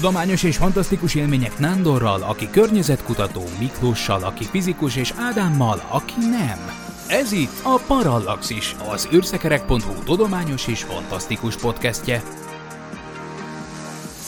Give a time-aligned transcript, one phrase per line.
[0.00, 6.58] Tudományos és fantasztikus élmények Nándorral, aki környezetkutató, Miklóssal, aki fizikus, és Ádámmal, aki nem.
[7.08, 12.22] Ez itt a Parallaxis, az űrszekerek.hu tudományos és fantasztikus podcastje.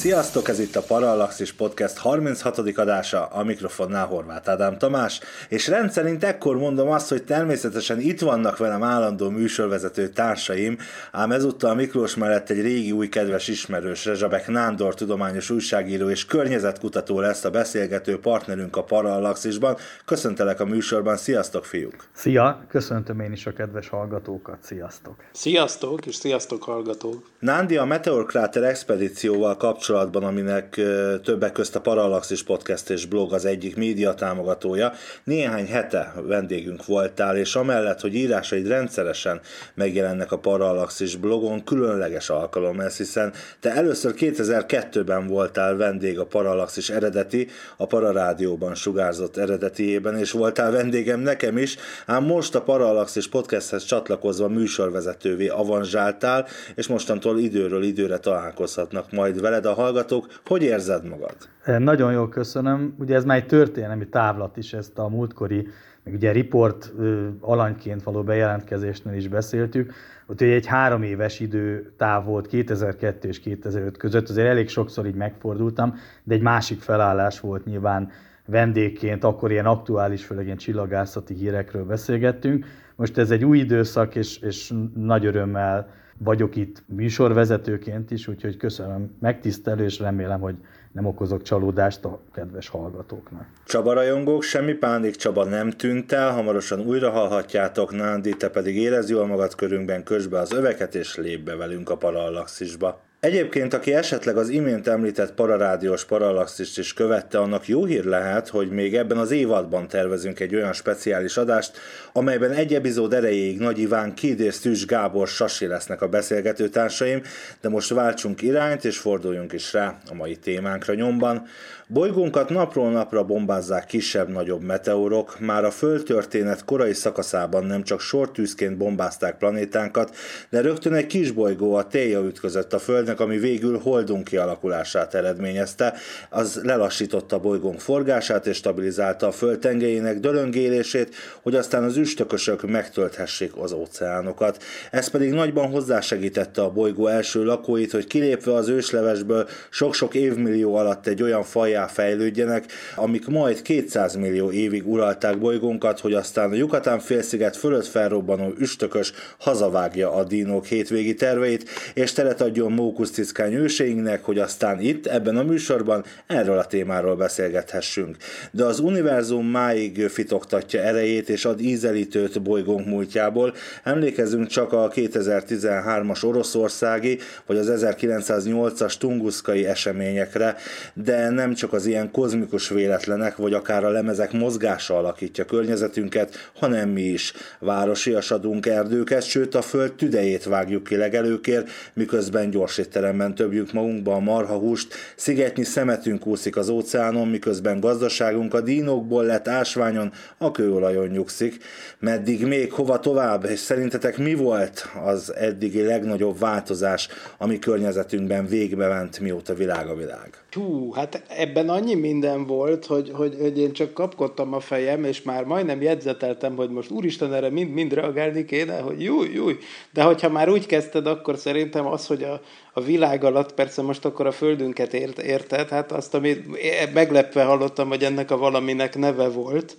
[0.03, 2.59] Sziasztok, ez itt a Parallaxis Podcast 36.
[2.59, 8.57] adása, a mikrofonnál Horváth Ádám Tamás, és rendszerint ekkor mondom azt, hogy természetesen itt vannak
[8.57, 10.79] velem állandó műsorvezető társaim,
[11.13, 17.21] ám ezúttal Miklós mellett egy régi új kedves ismerős, Rezsabek Nándor tudományos újságíró és környezetkutató
[17.21, 19.77] lesz a beszélgető partnerünk a Parallaxisban.
[20.05, 22.05] Köszöntelek a műsorban, sziasztok fiúk!
[22.13, 25.15] Szia, köszöntöm én is a kedves hallgatókat, sziasztok!
[25.33, 27.31] Sziasztok, és sziasztok hallgatók!
[27.39, 30.81] Nándi a Meteorkráter expedícióval kapcsolatban kapcsolatban, aminek
[31.23, 34.93] többek közt a Parallaxis Podcast és blog az egyik média támogatója.
[35.25, 39.41] Néhány hete vendégünk voltál, és amellett, hogy írásaid rendszeresen
[39.75, 46.91] megjelennek a Parallaxis blogon, különleges alkalom ez, hiszen te először 2002-ben voltál vendég a Parallaxis
[46.91, 51.77] eredeti, a Pararádióban sugárzott eredetiében, és voltál vendégem nekem is,
[52.07, 59.67] ám most a Parallaxis Podcasthez csatlakozva műsorvezetővé avanzsáltál, és mostantól időről időre találkozhatnak majd veled
[59.67, 60.27] a hallgatók.
[60.47, 61.37] Hogy érzed magad?
[61.79, 62.95] Nagyon jól köszönöm.
[62.99, 65.69] Ugye ez már egy történelmi távlat is, ezt a múltkori,
[66.05, 66.93] meg ugye riport
[67.41, 69.93] alanyként való bejelentkezésnél is beszéltük.
[70.27, 75.15] Ott ugye egy három éves időtáv volt 2002 és 2005 között, azért elég sokszor így
[75.15, 78.11] megfordultam, de egy másik felállás volt nyilván
[78.47, 82.67] vendégként, akkor ilyen aktuális, főleg ilyen csillagászati hírekről beszélgettünk.
[82.97, 85.89] Most ez egy új időszak, és, és nagy örömmel
[86.25, 90.55] vagyok itt műsorvezetőként is, úgyhogy köszönöm megtisztelő, és remélem, hogy
[90.93, 93.47] nem okozok csalódást a kedves hallgatóknak.
[93.65, 99.11] Csaba rajongók, semmi pánik, Csaba nem tűnt el, hamarosan újra hallhatjátok, Nándi, te pedig érez
[99.11, 103.01] jól magad körünkben, közbe az öveket, és lép be velünk a parallaxisba.
[103.27, 108.71] Egyébként, aki esetleg az imént említett pararádiós parallaxist is követte, annak jó hír lehet, hogy
[108.71, 111.79] még ebben az évadban tervezünk egy olyan speciális adást,
[112.13, 117.23] amelyben egy epizód erejéig Nagy Iván Kid és Szűs Gábor Sasi lesznek a beszélgető társaim,
[117.61, 121.47] de most váltsunk irányt és forduljunk is rá a mai témánkra nyomban.
[121.93, 129.39] Bolygónkat napról napra bombázzák kisebb-nagyobb meteorok, már a földtörténet korai szakaszában nem csak sortűzként bombázták
[129.39, 130.17] planétánkat,
[130.51, 135.95] de rögtön egy kis bolygó a Téja ütközött a Földnek, ami végül holdunk kialakulását eredményezte.
[136.31, 142.69] Az lelassította a bolygónk forgását és stabilizálta a Föld tengelyének dölöngélését, hogy aztán az üstökösök
[142.69, 144.63] megtölthessék az óceánokat.
[144.91, 151.07] Ez pedig nagyban hozzásegítette a bolygó első lakóit, hogy kilépve az őslevesből sok-sok évmillió alatt
[151.07, 152.65] egy olyan fajá fejlődjenek,
[152.97, 159.13] amik majd 200 millió évig uralták bolygónkat, hogy aztán a Yucatán félsziget fölött felrobbanó üstökös
[159.39, 165.43] hazavágja a dínók hétvégi terveit, és teret adjon mókusztickány őseinknek, hogy aztán itt, ebben a
[165.43, 168.17] műsorban erről a témáról beszélgethessünk.
[168.51, 173.55] De az univerzum máig fitoktatja erejét és ad ízelítőt bolygónk múltjából.
[173.83, 180.57] Emlékezünk csak a 2013-as oroszországi, vagy az 1908-as tunguszkai eseményekre,
[180.95, 186.89] de nem csak az ilyen kozmikus véletlenek, vagy akár a lemezek mozgása alakítja környezetünket, hanem
[186.89, 187.33] mi is.
[187.59, 194.15] Városias adunk erdőket, sőt a föld tüdejét vágjuk ki legelőkért, miközben gyors étteremben többjük magunkba
[194.15, 201.07] a marhahúst, szigetnyi szemetünk úszik az óceánon, miközben gazdaságunk a dínokból lett ásványon, a kőolajon
[201.07, 201.65] nyugszik.
[201.99, 207.09] Meddig még, hova tovább, és szerintetek mi volt az eddigi legnagyobb változás,
[207.39, 210.31] ami környezetünkben végbe ment, mióta világ a világ?
[210.53, 211.23] Hú, hát
[211.53, 215.83] ebben annyi minden volt, hogy, hogy, hogy én csak kapkodtam a fejem, és már majdnem
[215.83, 219.57] jegyzeteltem, hogy most úristen, erre mind-mind reagálni kéne, hogy júj, júj.
[219.93, 222.41] De hogyha már úgy kezdted, akkor szerintem az, hogy a,
[222.73, 226.47] a világ alatt, persze most akkor a földünket ért, érted, hát azt, amit
[226.93, 229.77] meglepve hallottam, hogy ennek a valaminek neve volt,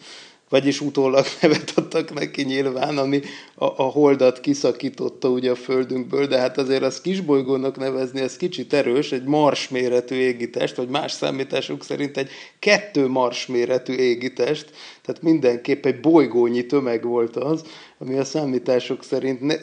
[0.50, 3.22] vagyis utólag nevet adtak neki nyilván, ami
[3.56, 8.74] a, a holdat kiszakította ugye a földünkből, de hát azért az kisbolygónak nevezni, ez kicsit
[8.74, 12.30] erős, egy mars méretű égitest, vagy más számításuk szerint egy
[12.60, 17.64] kettő mars méretű égitest, tehát mindenképp egy bolygónyi tömeg volt az,
[17.98, 19.56] ami a számítások szerint ne,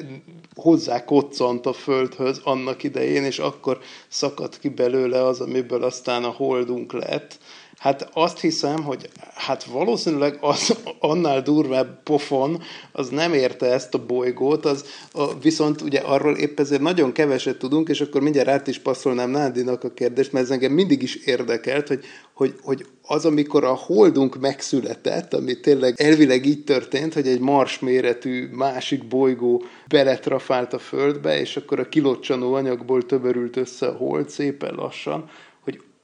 [0.55, 3.79] hozzá koccant a Földhöz annak idején, és akkor
[4.09, 7.39] szakadt ki belőle az, amiből aztán a holdunk lett.
[7.81, 12.63] Hát azt hiszem, hogy hát valószínűleg az annál durvább pofon,
[12.93, 17.59] az nem érte ezt a bolygót, az, a, viszont ugye arról épp ezért nagyon keveset
[17.59, 21.15] tudunk, és akkor mindjárt át is passzolnám Nádinak a kérdést, mert ez engem mindig is
[21.15, 22.05] érdekelt, hogy,
[22.35, 27.79] hogy, hogy az, amikor a holdunk megszületett, ami tényleg elvileg így történt, hogy egy mars
[27.79, 34.31] méretű másik bolygó beletrafált a Földbe, és akkor a kilocsanó anyagból töbörült össze a hold
[34.31, 35.31] szépen lassan,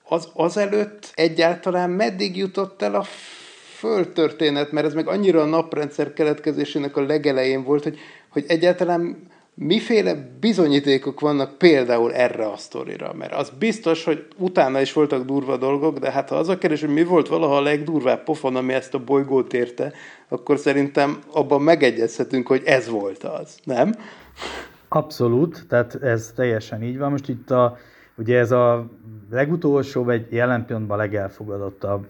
[0.08, 3.04] az azelőtt egyáltalán meddig jutott el a
[3.76, 7.98] földtörténet, mert ez meg annyira a naprendszer keletkezésének a legelején volt, hogy,
[8.28, 13.12] hogy egyáltalán miféle bizonyítékok vannak például erre a sztorira?
[13.12, 16.80] Mert az biztos, hogy utána is voltak durva dolgok, de hát ha az a kérdés,
[16.80, 19.92] hogy mi volt valaha a legdurvább pofon, ami ezt a bolygót érte,
[20.28, 23.94] akkor szerintem abban megegyezhetünk, hogy ez volt az, nem?
[24.88, 27.10] Abszolút, tehát ez teljesen így van.
[27.10, 27.78] Most itt a
[28.16, 28.88] Ugye ez a
[29.30, 32.06] legutolsó, vagy jelen pillanatban legelfogadottabb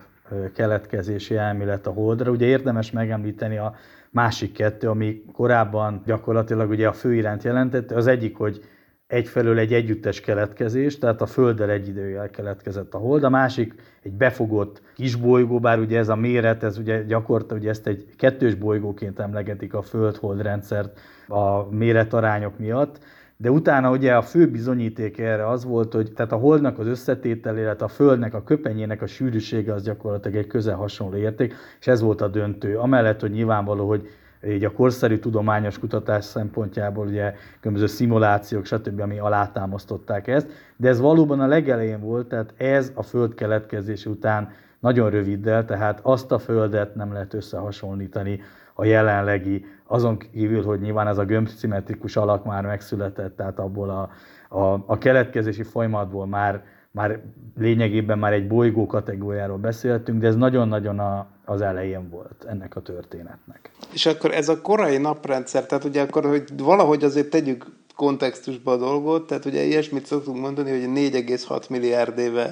[0.55, 2.31] keletkezési elmélet a Holdra.
[2.31, 3.75] Ugye érdemes megemlíteni a
[4.11, 7.95] másik kettő, ami korábban gyakorlatilag ugye a fő iránt jelentette.
[7.95, 8.61] Az egyik, hogy
[9.07, 14.13] egyfelől egy együttes keletkezés, tehát a Földdel egy időjel keletkezett a Hold, a másik egy
[14.13, 19.19] befogott kisbolygó, bár ugye ez a méret, ez ugye gyakorta, ugye ezt egy kettős bolygóként
[19.19, 20.99] emlegetik a Föld-Hold rendszert
[21.29, 22.99] a méretarányok miatt,
[23.37, 27.59] de utána ugye a fő bizonyíték erre az volt, hogy tehát a holdnak az összetétel,
[27.59, 32.01] illetve a földnek a köpenyének a sűrűsége az gyakorlatilag egy közel hasonló érték, és ez
[32.01, 32.79] volt a döntő.
[32.79, 34.09] Amellett, hogy nyilvánvaló, hogy
[34.47, 41.01] így a korszerű tudományos kutatás szempontjából ugye különböző szimulációk, stb., ami alátámasztották ezt, de ez
[41.01, 46.39] valóban a legelején volt, tehát ez a föld keletkezés után nagyon röviddel, tehát azt a
[46.39, 48.41] földet nem lehet összehasonlítani
[48.75, 54.11] a jelenlegi, azon kívül, hogy nyilván ez a gömbszimmetrikus alak már megszületett, tehát abból a,
[54.59, 57.21] a, a keletkezési folyamatból már, már
[57.59, 62.81] lényegében már egy bolygó kategóriáról beszéltünk, de ez nagyon-nagyon a, az elején volt ennek a
[62.81, 63.71] történetnek.
[63.93, 67.67] És akkor ez a korai naprendszer, tehát ugye akkor, hogy valahogy azért tegyük
[67.97, 72.51] kontextusba a dolgot, tehát ugye ilyesmit szoktunk mondani, hogy 4,6 milliárd éve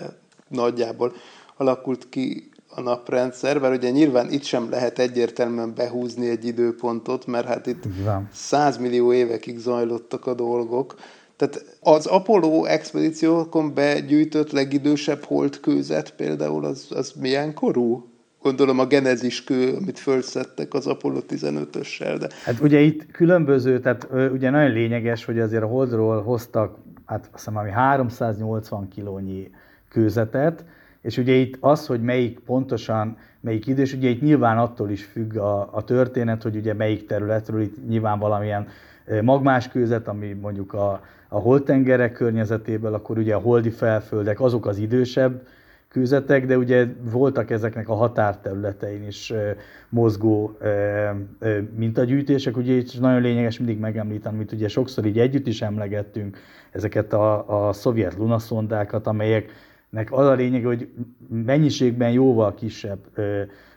[0.48, 1.12] nagyjából
[1.56, 7.47] alakult ki a naprendszer, mert ugye nyilván itt sem lehet egyértelműen behúzni egy időpontot, mert
[7.47, 8.29] hát itt Igen.
[8.32, 10.94] 100 millió évekig zajlottak a dolgok.
[11.37, 18.09] Tehát az Apollo expedíciókon begyűjtött legidősebb holdkőzet például, az, az milyen korú?
[18.43, 22.17] Gondolom a genezis kő, amit fölszedtek az Apollo 15-össel.
[22.20, 22.29] De...
[22.44, 27.31] Hát ugye itt különböző, tehát ugye nagyon lényeges, hogy azért a Holdról hoztak, hát azt
[27.32, 29.50] hiszem, ami 380 kilónyi
[29.88, 30.65] kőzetet,
[31.05, 35.05] és ugye itt az, hogy melyik pontosan, melyik idő, és ugye itt nyilván attól is
[35.05, 38.69] függ a, a történet, hogy ugye melyik területről, itt nyilván valamilyen
[39.23, 44.79] magmás kőzet, ami mondjuk a, a holdtengerek környezetéből, akkor ugye a holdi felföldek, azok az
[44.79, 45.47] idősebb
[45.89, 49.33] kőzetek, de ugye voltak ezeknek a határterületein is
[49.89, 50.59] mozgó
[51.77, 56.39] mintagyűjtések, ugye itt nagyon lényeges mindig megemlíteni, amit ugye sokszor így együtt is emlegettünk,
[56.71, 59.51] ezeket a, a szovjet lunaszondákat, amelyek
[59.94, 60.88] nek az a lényeg, hogy
[61.29, 62.99] mennyiségben jóval kisebb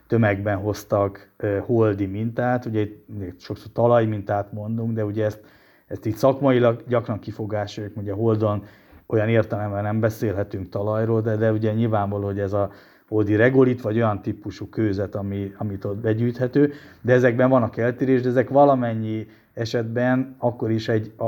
[0.08, 1.30] tömegben hoztak
[1.62, 5.40] holdi mintát, ugye itt sokszor talajmintát mondunk, de ugye ezt,
[5.88, 8.64] ezt így szakmailag gyakran kifogások, ugye holdon
[9.06, 12.72] olyan értelemben nem beszélhetünk talajról, de, de ugye nyilvánvaló, hogy ez a
[13.08, 18.30] holdi regolit, vagy olyan típusú kőzet, ami, amit ott begyűjthető, de ezekben vannak eltérés, de
[18.30, 21.26] ezek valamennyi esetben akkor is egy, a,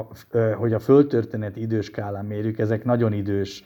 [0.56, 3.64] hogy a földtörténeti időskálán mérjük, ezek nagyon idős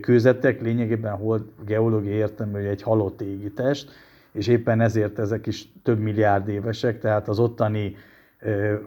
[0.00, 3.90] kőzetek, lényegében hol geológiai értelmű egy halott égi test,
[4.32, 7.96] és éppen ezért ezek is több milliárd évesek, tehát az ottani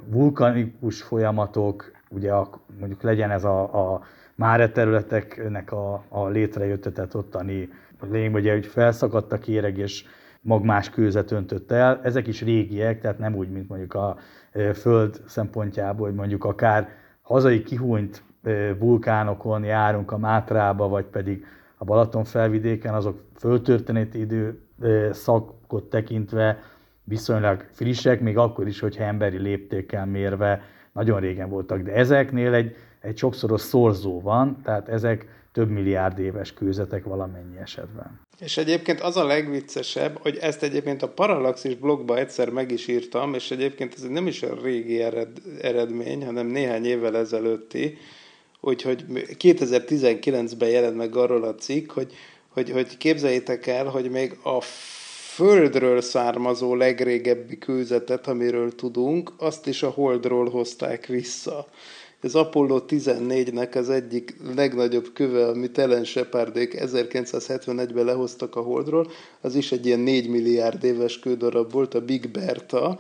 [0.10, 4.02] vulkanikus folyamatok, ugye a, mondjuk legyen ez a, a
[4.36, 7.70] máre területeknek a, a létrejötte, tehát ottani
[8.12, 10.06] lényeg, ugye, hogy felszakadt a kéreg, és
[10.42, 12.00] magmás kőzet öntött el.
[12.04, 14.18] Ezek is régiek, tehát nem úgy, mint mondjuk a
[14.74, 16.90] Föld szempontjából, hogy mondjuk akár
[17.22, 18.24] hazai kihúnyt
[18.80, 21.46] vulkánokon járunk a Mátrába, vagy pedig
[21.78, 24.62] a Balaton felvidéken, azok földtörténeti idő
[25.12, 26.64] szakot tekintve
[27.04, 30.62] viszonylag frissek, még akkor is, hogyha emberi léptékkel mérve
[30.94, 31.82] nagyon régen voltak.
[31.82, 38.20] De ezeknél egy, egy sokszoros szorzó van, tehát ezek több milliárd éves kőzetek valamennyi esetben.
[38.40, 43.34] És egyébként az a legviccesebb, hogy ezt egyébként a Parallaxis blogba egyszer meg is írtam,
[43.34, 45.30] és egyébként ez nem is a régi ered,
[45.62, 47.98] eredmény, hanem néhány évvel ezelőtti,
[48.62, 49.06] Úgyhogy
[49.40, 52.14] 2019-ben jelent meg arról a cikk, hogy,
[52.50, 54.62] hogy, hogy képzeljétek el, hogy még a
[55.34, 61.68] Földről származó legrégebbi kőzetet, amiről tudunk, azt is a Holdról hozták vissza.
[62.22, 69.12] Ez Apollo 14-nek az egyik legnagyobb köve, amit Ellen Shepardék 1971-ben lehoztak a Holdról,
[69.42, 73.00] az is egy ilyen 4 milliárd éves kődarab volt, a Big Bertha,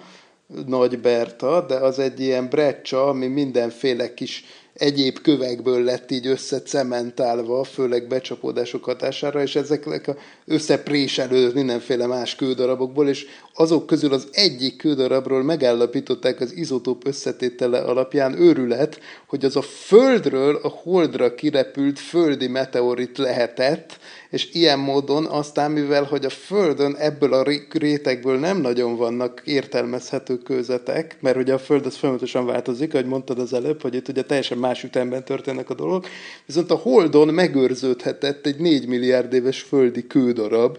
[0.66, 4.44] Nagy Berta, de az egy ilyen brecsa, ami mindenféle kis
[4.80, 10.12] egyéb kövekből lett így összecementálva, főleg becsapódások hatására, és ezeknek
[10.46, 18.42] összepréselődött mindenféle más kődarabokból, és azok közül az egyik kődarabról megállapították az izotóp összetétele alapján
[18.42, 25.72] őrület, hogy az a Földről a Holdra kirepült földi meteorit lehetett, és ilyen módon aztán,
[25.72, 31.60] mivel hogy a Földön ebből a rétegből nem nagyon vannak értelmezhető kőzetek, mert ugye a
[31.60, 35.70] Föld az folyamatosan változik, ahogy mondtad az előbb, hogy itt ugye teljesen más ütemben történnek
[35.70, 36.08] a dolgok,
[36.46, 40.78] viszont a Holdon megőrződhetett egy 4 milliárd éves földi kődarab,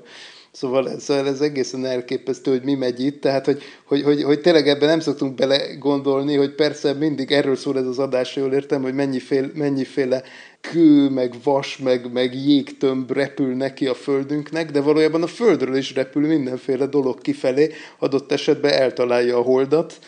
[0.53, 4.69] Szóval szóval ez egészen elképesztő, hogy mi megy itt, tehát hogy, hogy, hogy, hogy tényleg
[4.69, 8.83] ebben nem szoktunk bele gondolni, hogy persze mindig erről szól ez az adás, jól értem,
[8.83, 10.23] hogy mennyiféle, mennyiféle
[10.61, 15.95] kő, meg vas, meg, meg jégtömb repül neki a földünknek, de valójában a földről is
[15.95, 19.99] repül mindenféle dolog kifelé, adott esetben eltalálja a holdat,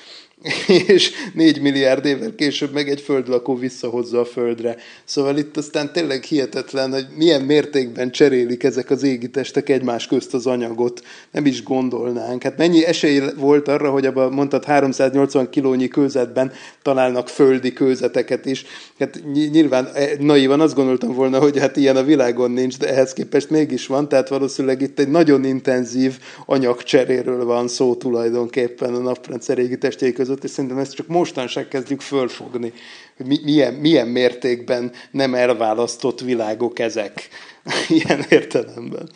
[0.87, 4.77] és 4 milliárd évvel később meg egy földlakó visszahozza a földre.
[5.05, 10.47] Szóval itt aztán tényleg hihetetlen, hogy milyen mértékben cserélik ezek az égitestek egymás közt az
[10.47, 11.03] anyagot.
[11.31, 12.43] Nem is gondolnánk.
[12.43, 18.65] Hát mennyi esély volt arra, hogy abban mondtad 380 kilónyi kőzetben találnak földi kőzeteket is.
[18.99, 23.13] Hát nyilván e, naívan azt gondoltam volna, hogy hát ilyen a világon nincs, de ehhez
[23.13, 29.59] képest mégis van, tehát valószínűleg itt egy nagyon intenzív anyagcseréről van szó tulajdonképpen a naprendszer
[29.59, 32.73] égitestjei között között, és szerintem ezt csak mostanság kezdjük fölfogni,
[33.17, 37.29] hogy milyen, milyen mértékben nem elválasztott világok ezek
[37.89, 39.09] ilyen értelemben.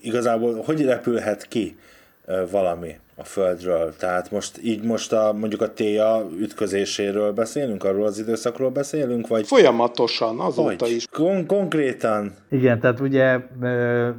[0.00, 1.76] Igazából hogy repülhet ki
[2.50, 3.96] valami a Földről?
[3.96, 9.46] Tehát most így most a, mondjuk a téja ütközéséről beszélünk, arról az időszakról beszélünk, vagy...
[9.46, 10.94] Folyamatosan, azóta hogy?
[10.94, 11.06] is.
[11.10, 12.34] Kon- konkrétan?
[12.50, 13.38] Igen, tehát ugye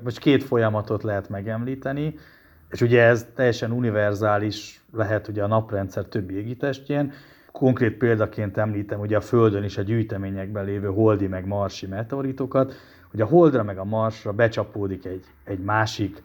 [0.04, 2.16] most két folyamatot lehet megemlíteni,
[2.70, 7.12] és ugye ez teljesen univerzális lehet ugye a naprendszer többi égitestjén.
[7.52, 12.74] Konkrét példaként említem ugye a Földön is a gyűjteményekben lévő holdi meg marsi meteoritokat,
[13.12, 16.22] hogy a holdra meg a marsra becsapódik egy, egy másik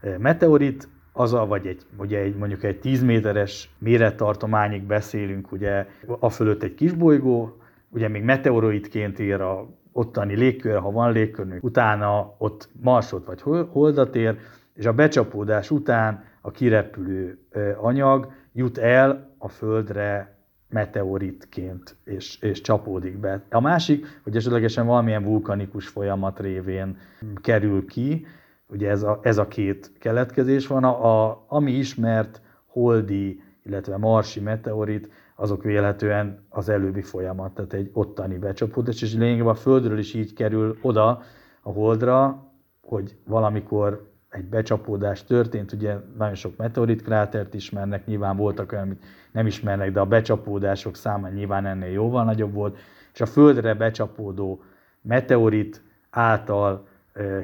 [0.00, 5.86] eh, meteorit, az a, vagy egy, ugye egy, mondjuk egy 10 méteres mérettartományig beszélünk, ugye
[6.18, 7.56] a fölött egy kisbolygó,
[7.88, 14.16] ugye még meteoroidként ér a ottani légkör, ha van légkör, utána ott Marsot vagy Holdat
[14.16, 14.38] ér,
[14.76, 17.38] és a becsapódás után a kirepülő
[17.80, 20.34] anyag jut el a Földre
[20.68, 23.42] meteoritként, és, és csapódik be.
[23.50, 26.98] A másik, hogy esetlegesen valamilyen vulkanikus folyamat révén
[27.40, 28.26] kerül ki,
[28.66, 34.40] ugye ez a, ez a két keletkezés van, a, a, ami ismert holdi, illetve marsi
[34.40, 40.14] meteorit, azok vélhetően az előbbi folyamat, tehát egy ottani becsapódás, és lényegében a Földről is
[40.14, 41.22] így kerül oda
[41.60, 48.72] a Holdra, hogy valamikor egy becsapódás történt, ugye nagyon sok meteorit krátert ismernek, nyilván voltak
[48.72, 52.78] olyan, amit nem ismernek, de a becsapódások száma nyilván ennél jóval nagyobb volt,
[53.14, 54.62] és a Földre becsapódó
[55.02, 56.86] meteorit által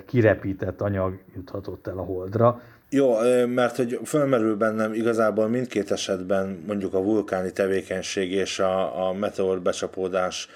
[0.07, 2.61] kirepített anyag juthatott el a Holdra.
[2.91, 3.15] Jó,
[3.47, 9.61] mert hogy fölmerül bennem igazából mindkét esetben mondjuk a vulkáni tevékenység és a, a meteor
[9.61, 10.49] becsapódás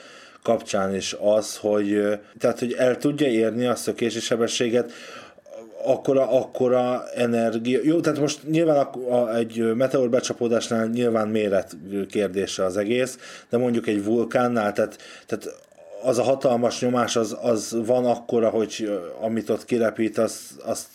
[0.43, 4.93] kapcsán is az, hogy, tehát, hogy el tudja érni a szökési sebességet,
[5.87, 7.81] akkora, akkora energia.
[7.83, 11.77] Jó, tehát most nyilván a, a, egy meteor becsapódásnál nyilván méret
[12.11, 15.65] kérdése az egész, de mondjuk egy vulkánnál, tehát, tehát
[16.03, 20.87] az a hatalmas nyomás az, az van akkora, hogy amit ott kirepít, az, az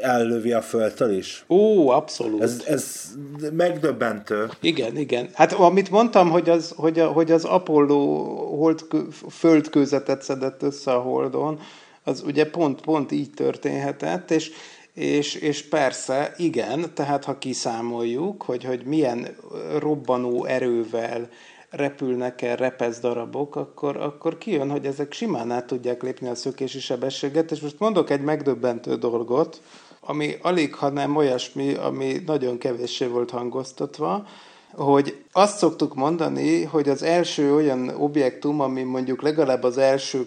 [0.00, 1.44] ellövi a földtől is?
[1.48, 2.42] Ó, abszolút.
[2.42, 3.10] Ez, ez
[3.52, 4.48] megdöbbentő.
[4.60, 5.28] Igen, igen.
[5.32, 8.24] Hát amit mondtam, hogy az, hogy, a, hogy az Apollo
[8.56, 8.84] hold,
[9.30, 11.60] földkőzetet szedett össze a Holdon,
[12.04, 14.50] az ugye pont, pont így történhetett, és,
[14.94, 19.36] és, és persze, igen, tehát ha kiszámoljuk, hogy, hogy milyen
[19.78, 21.28] robbanó erővel
[21.70, 26.80] repülnek el repesz darabok, akkor, akkor kijön, hogy ezek simán át tudják lépni a szökési
[26.80, 29.60] sebességet, és most mondok egy megdöbbentő dolgot,
[30.00, 34.26] ami alig, ha nem olyasmi, ami nagyon kevéssé volt hangoztatva,
[34.72, 40.26] hogy azt szoktuk mondani, hogy az első olyan objektum, ami mondjuk legalább az első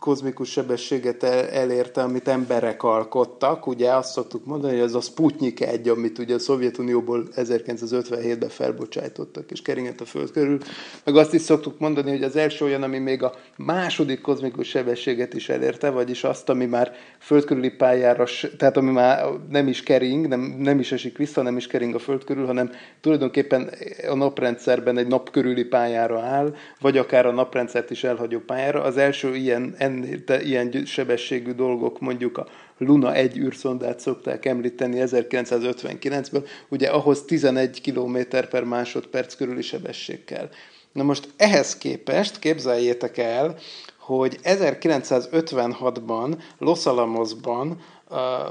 [0.00, 3.66] kozmikus sebességet elérte, amit emberek alkottak.
[3.66, 9.50] Ugye azt szoktuk mondani, hogy az a Sputnik 1, amit ugye a Szovjetunióból 1957-ben felbocsájtottak,
[9.50, 10.58] és keringett a Föld körül.
[11.04, 15.34] Meg azt is szoktuk mondani, hogy az első olyan, ami még a második kozmikus sebességet
[15.34, 18.24] is elérte, vagyis azt, ami már Föld körüli pályára,
[18.56, 21.98] tehát ami már nem is kering, nem, nem is esik vissza, nem is kering a
[21.98, 23.70] Föld körül, hanem tulajdonképpen
[24.10, 28.82] a naprendszerben egy nap körüli pályára áll, vagy akár a naprendszert is elhagyó pályára.
[28.82, 32.46] Az első ilyen ennél, de ilyen sebességű dolgok, mondjuk a
[32.78, 38.18] Luna 1 űrszondát szokták említeni 1959-ből, ugye ahhoz 11 km
[38.50, 40.48] per másodperc körüli sebesség kell.
[40.92, 43.56] Na most ehhez képest képzeljétek el,
[43.98, 47.80] hogy 1956-ban Los Alamosban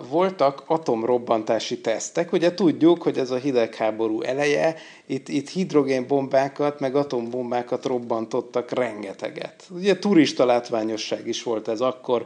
[0.10, 2.32] voltak atomrobbantási tesztek.
[2.32, 4.75] Ugye tudjuk, hogy ez a hidegháború eleje,
[5.06, 9.63] itt, itt hidrogénbombákat, meg atombombákat robbantottak rengeteget.
[9.70, 12.25] Ugye turista látványosság is volt ez akkor,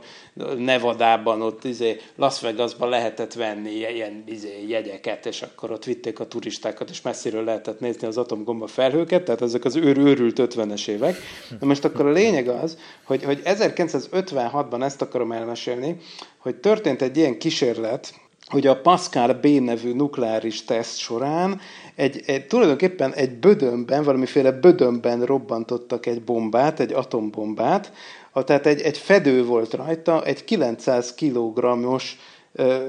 [0.57, 6.27] Nevadában, ott izé, Las Vegasban lehetett venni ilyen izé, jegyeket, és akkor ott vitték a
[6.27, 11.15] turistákat, és messziről lehetett nézni az atomgomba felhőket, tehát ezek az őr, őrült 50-es évek.
[11.59, 15.97] Na most akkor a lényeg az, hogy, hogy 1956-ban ezt akarom elmesélni,
[16.43, 18.13] hogy történt egy ilyen kísérlet,
[18.45, 21.61] hogy a Pascal B nevű nukleáris teszt során
[21.95, 27.91] egy, egy, tulajdonképpen egy bödönben, valamiféle bödönben robbantottak egy bombát, egy atombombát,
[28.33, 32.17] tehát egy, egy fedő volt rajta, egy 900 kg-os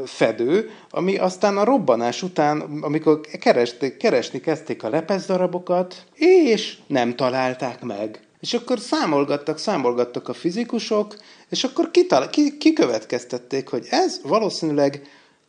[0.04, 7.82] fedő, ami aztán a robbanás után, amikor keresték, keresni kezdték a lepezdarabokat, és nem találták
[7.82, 8.20] meg.
[8.40, 11.16] És akkor számolgattak, számolgattak a fizikusok,
[11.48, 15.02] és akkor kital- ki, kikövetkeztették, hogy ez valószínűleg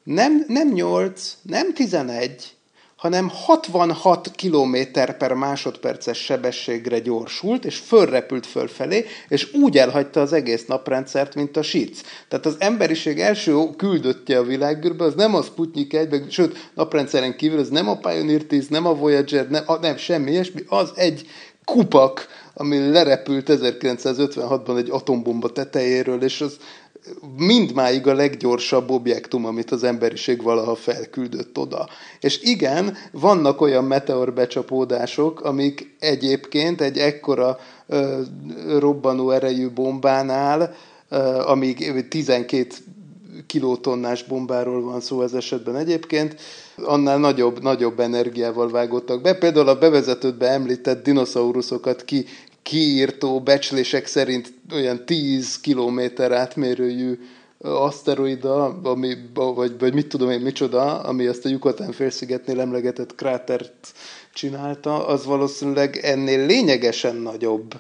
[0.03, 2.55] nem, nem 8, nem 11,
[2.95, 4.75] hanem 66 km
[5.17, 11.61] per másodperces sebességre gyorsult, és fölrepült fölfelé, és úgy elhagyta az egész naprendszert, mint a
[11.61, 12.01] SIC.
[12.27, 17.35] Tehát az emberiség első küldöttje a világűrbe, az nem a Sputnik 1, meg, sőt, naprendszeren
[17.35, 21.27] kívül, az nem a Pioneer 10, nem a Voyager, nem, nem semmi ilyesmi, az egy
[21.65, 26.57] kupak, ami lerepült 1956-ban egy atombomba tetejéről, és az
[27.37, 31.87] mindmáig a leggyorsabb objektum, amit az emberiség valaha felküldött oda.
[32.19, 37.57] És igen, vannak olyan meteorbecsapódások, amik egyébként egy ekkora
[37.87, 38.21] ö,
[38.77, 40.75] robbanó erejű bombánál,
[41.09, 42.67] ö, amíg 12
[43.45, 46.35] kilotonnás bombáról van szó ez esetben egyébként,
[46.77, 49.33] annál nagyobb, nagyobb energiával vágottak be.
[49.33, 52.25] Például a bevezetőtbe említett dinoszauruszokat ki,
[52.65, 57.19] kiírtó becslések szerint olyan 10 kilométer átmérőjű
[57.61, 63.93] aszteroida, ami, vagy, vagy mit tudom én micsoda, ami azt a Yucatán félszigetnél emlegetett krátert
[64.33, 67.73] csinálta, az valószínűleg ennél lényegesen nagyobb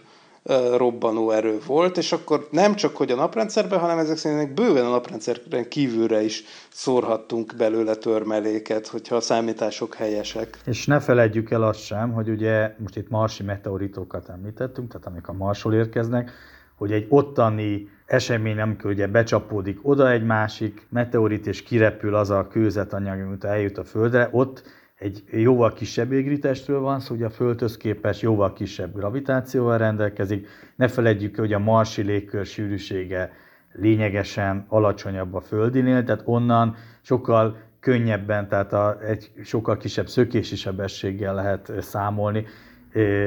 [0.77, 4.89] robbanó erő volt, és akkor nem csak, hogy a naprendszerben, hanem ezek szerint bőven a
[4.89, 10.59] naprendszeren kívülre is szórhattunk belőle törmeléket, hogyha a számítások helyesek.
[10.65, 15.27] És ne feledjük el azt sem, hogy ugye most itt marsi meteoritókat említettünk, tehát amik
[15.27, 16.31] a marsról érkeznek,
[16.75, 22.47] hogy egy ottani esemény, amikor ugye becsapódik oda egy másik meteorit, és kirepül az a
[22.47, 24.63] kőzetanyag, amit eljut a Földre, ott
[24.99, 30.47] egy jóval kisebb égritestről van szó, ugye a Földhöz képest jóval kisebb gravitációval rendelkezik.
[30.75, 33.31] Ne felejtjük, hogy a marsi légkör sűrűsége
[33.73, 41.33] lényegesen alacsonyabb a földinél, tehát onnan sokkal könnyebben, tehát a, egy sokkal kisebb szökési sebességgel
[41.33, 42.45] lehet számolni,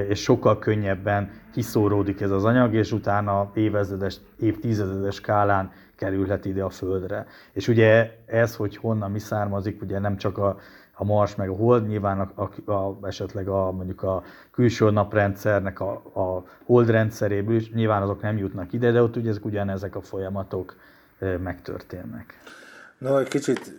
[0.09, 6.70] és sokkal könnyebben kiszóródik ez az anyag, és utána évezredes, évtizedes skálán kerülhet ide a
[6.70, 7.26] Földre.
[7.52, 10.59] És ugye ez, hogy honnan mi származik, ugye nem csak a
[11.00, 15.80] a Mars meg a Hold, nyilván a, a, a, esetleg a, mondjuk a külső naprendszernek
[15.80, 19.96] a, a Hold rendszeréből is, nyilván azok nem jutnak ide, de ott ugye ezek ugyanezek
[19.96, 20.76] a folyamatok
[21.42, 22.38] megtörténnek.
[22.98, 23.72] No, egy kicsit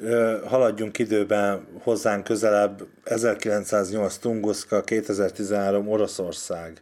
[0.46, 2.88] haladjunk időben hozzánk közelebb.
[3.04, 6.82] 1908 Tunguszka, 2013 Oroszország.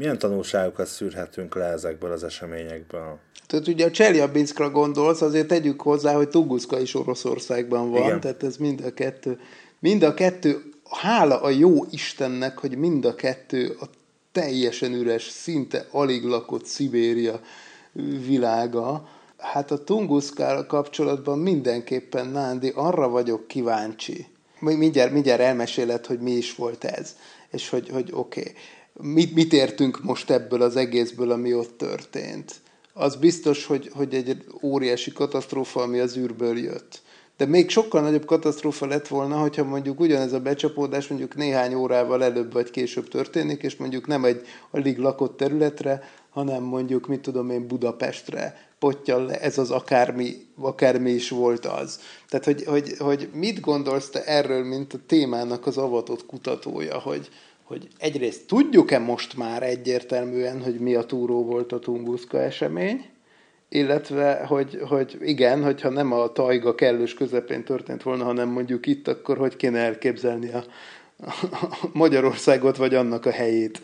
[0.00, 3.18] Milyen tanulságokat szűrhetünk le ezekből az eseményekből?
[3.46, 8.20] Tehát ugye a Cseljabinskra gondolsz, azért tegyük hozzá, hogy Tunguszka is Oroszországban van, Igen.
[8.20, 9.40] tehát ez mind a kettő
[9.78, 13.84] Mind a kettő, hála a jó Istennek, hogy mind a kettő a
[14.32, 17.40] teljesen üres, szinte alig lakott Szibéria
[18.26, 19.08] világa.
[19.38, 24.26] Hát a Tunguszkával kapcsolatban mindenképpen, Nándi, arra vagyok kíváncsi.
[24.58, 27.16] Mindjárt, mindjárt elmeséled, hogy mi is volt ez,
[27.50, 28.52] és hogy, hogy oké, okay,
[29.02, 32.54] mit, mit értünk most ebből az egészből, ami ott történt.
[32.92, 37.02] Az biztos, hogy, hogy egy óriási katasztrófa, ami az űrből jött
[37.40, 42.24] de még sokkal nagyobb katasztrófa lett volna, hogyha mondjuk ugyanez a becsapódás mondjuk néhány órával
[42.24, 47.50] előbb vagy később történik, és mondjuk nem egy alig lakott területre, hanem mondjuk, mit tudom
[47.50, 52.00] én, Budapestre pottyal le, ez az akármi, akármi is volt az.
[52.28, 57.28] Tehát, hogy, hogy, hogy mit gondolsz te erről, mint a témának az avatott kutatója, hogy,
[57.70, 63.04] hogy egyrészt tudjuk-e most már egyértelműen, hogy mi a túró volt a Tunguszka esemény,
[63.68, 69.08] illetve, hogy, hogy igen, hogyha nem a tajga kellős közepén történt volna, hanem mondjuk itt,
[69.08, 70.64] akkor hogy kéne elképzelni a,
[71.20, 73.80] a Magyarországot, vagy annak a helyét.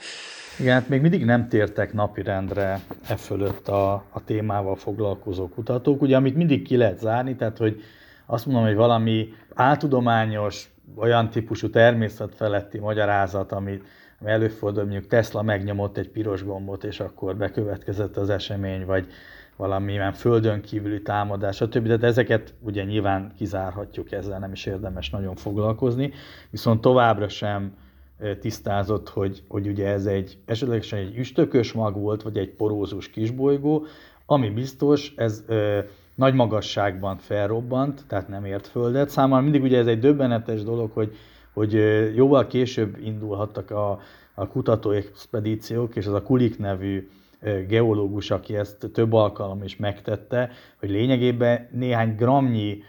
[0.58, 6.02] Igen, hát még mindig nem tértek napirendre e fölött a, a témával foglalkozó kutatók.
[6.02, 7.82] Ugye, amit mindig ki lehet zárni, tehát, hogy
[8.26, 13.84] azt mondom, hogy valami áltudományos, olyan típusú természetfeletti magyarázat, amit
[14.20, 19.06] ami előfordul, mondjuk Tesla megnyomott egy piros gombot, és akkor bekövetkezett az esemény, vagy
[19.56, 21.88] valamilyen földön kívüli támadás, stb.
[21.88, 26.12] De ezeket ugye nyilván kizárhatjuk, ezzel nem is érdemes nagyon foglalkozni,
[26.50, 27.76] viszont továbbra sem
[28.40, 33.86] tisztázott, hogy, hogy ugye ez egy esetlegesen egy üstökös mag volt, vagy egy porózus kisbolygó,
[34.26, 35.44] ami biztos, ez
[36.16, 39.08] nagy magasságban felrobbant, tehát nem ért földet.
[39.08, 41.16] Számomra mindig ugye ez egy döbbenetes dolog, hogy,
[41.52, 41.72] hogy
[42.14, 43.98] jóval később indulhattak a,
[44.34, 47.08] a kutatóexpedíciók, és az a Kulik nevű
[47.68, 50.50] geológus, aki ezt több alkalom is megtette,
[50.80, 52.82] hogy lényegében néhány gramnyi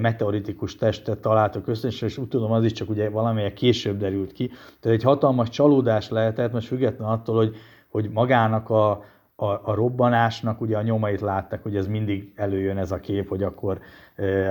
[0.00, 4.50] meteoritikus testet találtak össze, és úgy tudom, az is csak ugye valamelyek később derült ki.
[4.80, 7.56] Tehát egy hatalmas csalódás lehetett, most független attól, hogy,
[7.88, 9.04] hogy magának a,
[9.44, 13.42] a, a robbanásnak ugye a nyomait látták, hogy ez mindig előjön ez a kép, hogy
[13.42, 13.78] akkor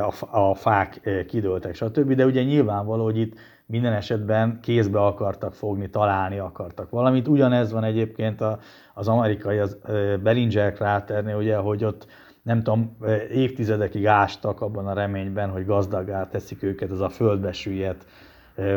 [0.02, 2.14] a, a fák kidőltek, stb.
[2.14, 3.34] De ugye nyilvánvaló, hogy itt
[3.66, 7.28] minden esetben kézbe akartak fogni, találni akartak valamit.
[7.28, 8.44] Ugyanez van egyébként
[8.94, 9.78] az amerikai az
[10.24, 12.08] Beringer kráternél, ugye, hogy ott
[12.42, 12.98] nem tudom,
[13.32, 18.06] évtizedekig ástak abban a reményben, hogy gazdagá teszik őket, ez a földbe süllyedt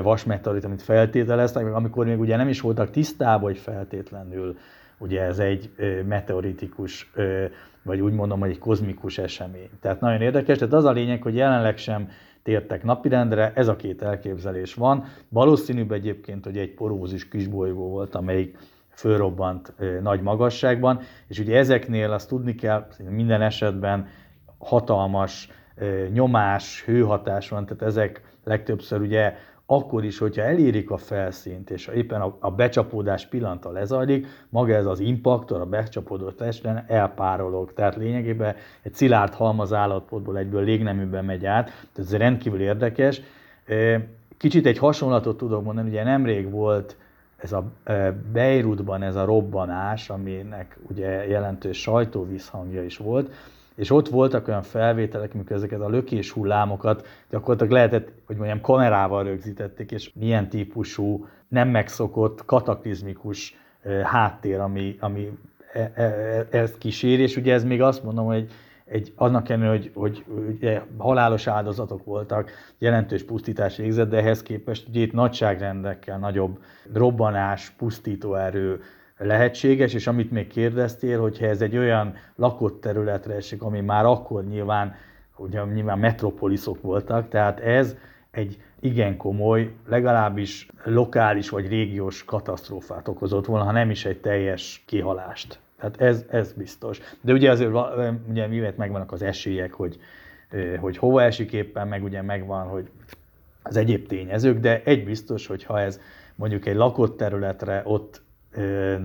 [0.03, 4.57] vasmeteorit, amit feltételeztek, meg amikor még ugye nem is voltak tisztában, hogy feltétlenül
[4.99, 5.71] ugye ez egy
[6.07, 7.13] meteoritikus,
[7.83, 9.71] vagy úgy mondom, hogy egy kozmikus esemény.
[9.81, 12.09] Tehát nagyon érdekes, tehát az a lényeg, hogy jelenleg sem
[12.43, 15.05] tértek napirendre, ez a két elképzelés van.
[15.29, 18.59] Valószínűbb egyébként, hogy egy porózis kisbolygó volt, amelyik
[18.91, 24.09] fölrobbant nagy magasságban, és ugye ezeknél azt tudni kell, minden esetben
[24.59, 25.51] hatalmas
[26.13, 29.35] nyomás, hőhatás van, tehát ezek legtöbbször ugye
[29.67, 34.87] akkor is, hogyha elérik a felszínt, és éppen a, a becsapódás pillanata lezajlik, maga ez
[34.87, 37.73] az impaktor, a becsapódó testen elpárolog.
[37.73, 43.21] Tehát lényegében egy szilárd halmaz állapotból egyből légneműben megy át, tehát ez rendkívül érdekes.
[44.37, 46.97] Kicsit egy hasonlatot tudok mondani, ugye nemrég volt
[47.37, 47.65] ez a
[48.33, 53.31] Beirutban ez a robbanás, aminek ugye jelentős sajtóvízhangja is volt,
[53.77, 59.25] és ott voltak olyan felvételek, amikor ezeket a lökés hullámokat gyakorlatilag lehetett, hogy mondjam, kamerával
[59.25, 63.57] rögzítették, és milyen típusú, nem megszokott, kataklizmikus
[64.03, 65.39] háttér, ami, ami
[65.73, 68.51] e, e, e, ezt kísér, és ugye ez még azt mondom, hogy
[68.85, 74.89] egy, annak ellenére, hogy, hogy ugye, halálos áldozatok voltak, jelentős pusztítás végzett, de ehhez képest
[74.89, 76.59] ugye itt nagyságrendekkel nagyobb
[76.93, 78.81] robbanás, pusztító erő,
[79.19, 84.45] lehetséges, és amit még kérdeztél, hogyha ez egy olyan lakott területre esik, ami már akkor
[84.45, 84.95] nyilván,
[85.37, 87.97] ugye nyilván metropoliszok voltak, tehát ez
[88.31, 94.83] egy igen komoly, legalábbis lokális vagy régiós katasztrófát okozott volna, ha nem is egy teljes
[94.87, 95.59] kihalást.
[95.79, 97.01] Tehát ez, ez biztos.
[97.21, 97.71] De ugye azért
[98.29, 99.99] ugye mivel megvannak az esélyek, hogy,
[100.81, 102.91] hogy hova esik éppen, meg ugye megvan, hogy
[103.63, 106.01] az egyéb tényezők, de egy biztos, hogy ha ez
[106.35, 108.23] mondjuk egy lakott területre ott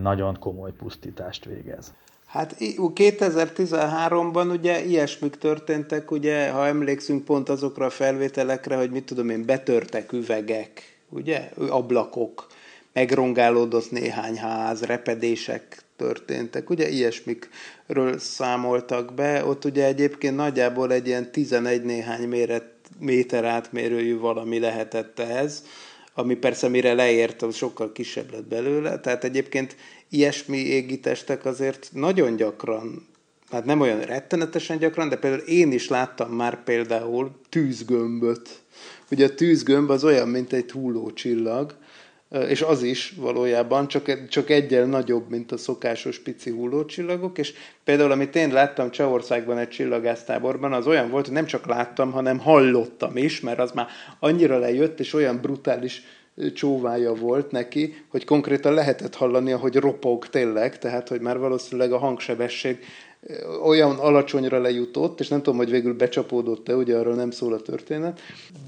[0.02, 1.94] nagyon komoly pusztítást végez.
[2.26, 9.30] Hát 2013-ban ugye ilyesmik történtek, ugye, ha emlékszünk pont azokra a felvételekre, hogy mit tudom
[9.30, 12.48] én, betörtek üvegek, ugye, ablakok,
[12.94, 21.32] megrongálódott néhány ház, repedések történtek, ugye ilyesmikről számoltak be, ott ugye egyébként nagyjából egy ilyen
[21.32, 22.66] 11 néhány méret,
[23.00, 25.64] méter átmérőjű valami lehetett ez,
[26.14, 29.00] ami persze mire leért, az sokkal kisebb lett belőle.
[29.00, 29.76] Tehát egyébként
[30.10, 33.08] ilyesmi égitestek azért nagyon gyakran,
[33.50, 38.50] hát nem olyan rettenetesen gyakran, de például én is láttam már például tűzgömböt.
[39.12, 41.76] Ugye a tűzgömb az olyan, mint egy hullócsillag,
[42.48, 48.12] és az is valójában csak, csak egyel nagyobb, mint a szokásos pici hullócsillagok, és például,
[48.12, 53.18] amit én láttam Csehországban egy csillagásztáborban, az olyan volt, hogy nem csak láttam, hanem hallottam
[53.18, 53.88] is, mert az már
[54.20, 56.04] annyira lejött, és olyan brutális
[56.54, 61.98] csóvája volt neki, hogy konkrétan lehetett hallani, hogy ropog tényleg, tehát hogy már valószínűleg a
[61.98, 62.80] hangsebesség
[63.64, 68.20] olyan alacsonyra lejutott, és nem tudom, hogy végül becsapódott-e, ugye arról nem szól a történet.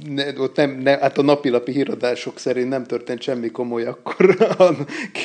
[0.09, 4.69] Ne, ott nem, ne, hát a napilapi híradások szerint nem történt semmi komoly akkor a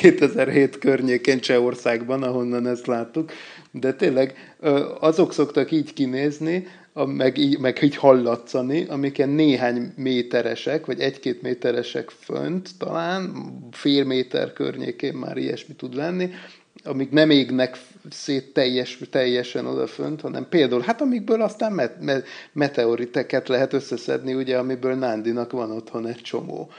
[0.01, 3.31] 2007 környékén Csehországban, ahonnan ezt láttuk.
[3.71, 4.55] De tényleg
[4.99, 6.67] azok szoktak így kinézni,
[7.05, 13.33] meg, így, meg így hallatszani, amiken néhány méteresek, vagy egy-két méteresek fönt talán,
[13.71, 16.29] fél méter környékén már ilyesmi tud lenni,
[16.83, 17.77] amik nem égnek
[18.09, 24.57] szét teljes, teljesen odafönt, hanem például, hát amikből aztán met, met, meteoriteket lehet összeszedni, ugye,
[24.57, 26.69] amiből Nándinak van otthon egy csomó.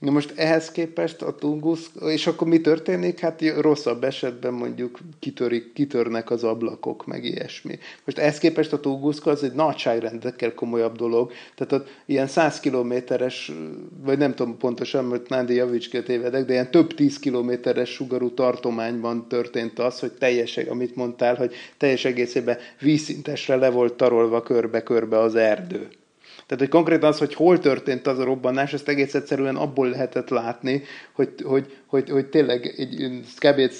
[0.00, 3.18] Na most ehhez képest a Tungusz, és akkor mi történik?
[3.18, 7.78] Hát rosszabb esetben mondjuk kitörik, kitörnek az ablakok, meg ilyesmi.
[8.04, 11.32] Most ehhez képest a Tunguszka az egy nagyságrendekkel komolyabb dolog.
[11.54, 13.52] Tehát ott ilyen 100 kilométeres,
[14.02, 19.28] vagy nem tudom pontosan, mert Nándi Javicskét évedek, de ilyen több 10 kilométeres sugarú tartományban
[19.28, 25.34] történt az, hogy teljes, amit mondtál, hogy teljes egészében vízszintesre le volt tarolva körbe-körbe az
[25.34, 25.88] erdő.
[26.50, 30.28] Tehát, hogy konkrétan az, hogy hol történt az a robbanás, ezt egész egyszerűen abból lehetett
[30.28, 30.82] látni,
[31.12, 33.72] hogy, hogy, hogy, hogy tényleg egy kb.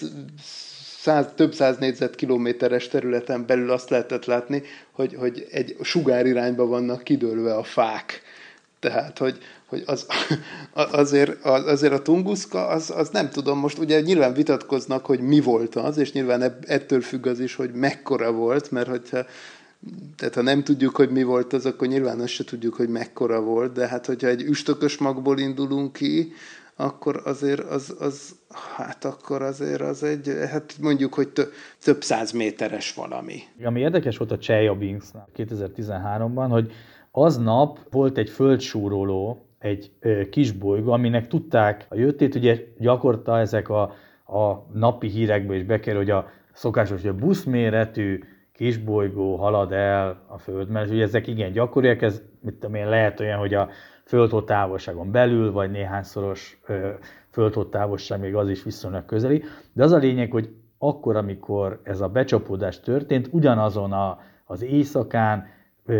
[0.99, 7.55] Száz, több száz négyzetkilométeres területen belül azt lehetett látni, hogy, hogy egy sugárirányba vannak kidőlve
[7.55, 8.23] a fák.
[8.79, 10.07] Tehát, hogy, hogy az,
[10.73, 15.75] azért, azért a tunguszka, az, az nem tudom, most ugye nyilván vitatkoznak, hogy mi volt
[15.75, 19.25] az, és nyilván ettől függ az is, hogy mekkora volt, mert hogyha
[20.17, 23.43] tehát ha nem tudjuk, hogy mi volt az, akkor nyilván azt se tudjuk, hogy mekkora
[23.43, 26.33] volt, de hát hogyha egy üstökös magból indulunk ki,
[26.77, 28.37] akkor azért az, az,
[28.77, 31.29] hát akkor azért az egy, hát mondjuk, hogy
[31.83, 33.39] több száz méteres valami.
[33.65, 36.73] Ami érdekes volt a Chelyabinksnál 2013-ban, hogy
[37.11, 43.83] aznap volt egy földsúroló, egy ö, kisbolygó, aminek tudták a jöttét, ugye gyakorta ezek a,
[44.27, 48.21] a napi hírekbe is bekerül, hogy a szokásos, hogy a buszméretű
[48.61, 53.21] kisbolygó halad el a Föld, mert ugye ezek igen gyakoriak, ez mit tudom én, lehet
[53.21, 53.69] olyan, hogy a
[54.05, 56.61] földhó távolságon belül, vagy néhányszoros
[57.31, 59.43] földhó távolság, még az is viszonylag közeli,
[59.73, 65.47] de az a lényeg, hogy akkor, amikor ez a becsapódás történt, ugyanazon a, az éjszakán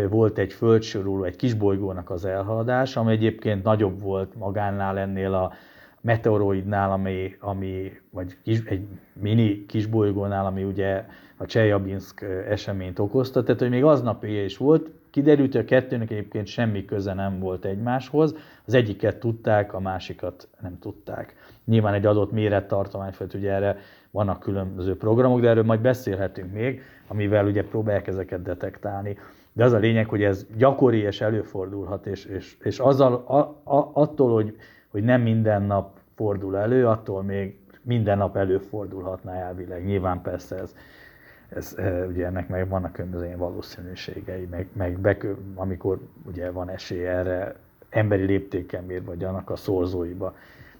[0.09, 5.53] volt egy földsoruló, egy kisbolygónak az elhaladás, ami egyébként nagyobb volt magánál ennél a
[6.01, 11.05] meteoroidnál, ami, ami vagy kis, egy mini kisbolygónál, ami ugye
[11.41, 16.11] a Csejabinsk eseményt okozta, tehát hogy még aznap éjjel is volt, kiderült, hogy a kettőnek
[16.11, 21.35] egyébként semmi köze nem volt egymáshoz, az egyiket tudták, a másikat nem tudták.
[21.65, 23.77] Nyilván egy adott mérettartomány felett ugye erre
[24.11, 29.17] vannak különböző programok, de erről majd beszélhetünk még, amivel ugye próbálják ezeket detektálni.
[29.53, 33.37] De az a lényeg, hogy ez gyakori és előfordulhat, és, és, és azzal, a,
[33.75, 34.55] a, attól, hogy,
[34.87, 39.85] hogy nem minden nap fordul elő, attól még minden nap előfordulhatna elvileg.
[39.85, 40.75] Nyilván persze ez
[41.55, 41.75] ez,
[42.07, 47.55] ugye ennek meg vannak különböző valószínűségei, meg, meg bekö, amikor ugye van esély erre
[47.89, 50.35] emberi léptéken mér, vagy annak a szorzóiba,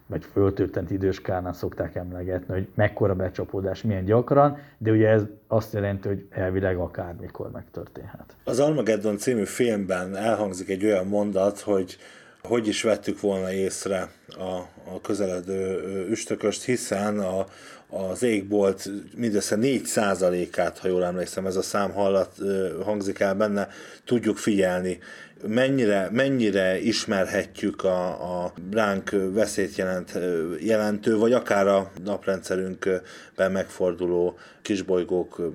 [0.06, 6.08] vagy föltöltent időskálnál szokták emlegetni, hogy mekkora becsapódás, milyen gyakran, de ugye ez azt jelenti,
[6.08, 8.36] hogy elvileg akármikor megtörténhet.
[8.44, 11.98] Az Armageddon című filmben elhangzik egy olyan mondat, hogy
[12.44, 14.56] hogy is vettük volna észre a,
[14.94, 15.80] a közeledő
[16.10, 17.46] üstököst, hiszen a,
[17.92, 22.36] az égbolt mindössze 4%-át, ha jól emlékszem, ez a szám hallat,
[22.84, 23.68] hangzik el benne,
[24.06, 25.00] tudjuk figyelni.
[25.48, 28.08] Mennyire, mennyire ismerhetjük a,
[28.44, 30.20] a ránk veszélyt jelent,
[30.60, 35.52] jelentő, vagy akár a naprendszerünkben megforduló kisbolygók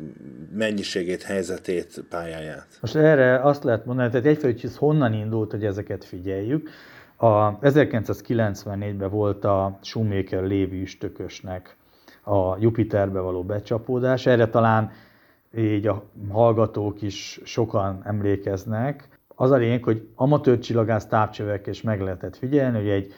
[0.55, 2.67] mennyiségét, helyzetét, pályáját?
[2.81, 6.71] Most erre azt lehet mondani, tehát egyfelől, hogy ez honnan indult, hogy ezeket figyeljük.
[7.17, 11.77] A 1994-ben volt a Shoemaker lévi üstökösnek
[12.29, 14.27] a Jupiterbe való becsapódás.
[14.27, 14.91] Erre talán
[15.57, 19.09] így a hallgatók is sokan emlékeznek.
[19.35, 23.13] Az a lényeg, hogy amatőr csillagász távcsövek és meg lehetett figyelni, hogy egy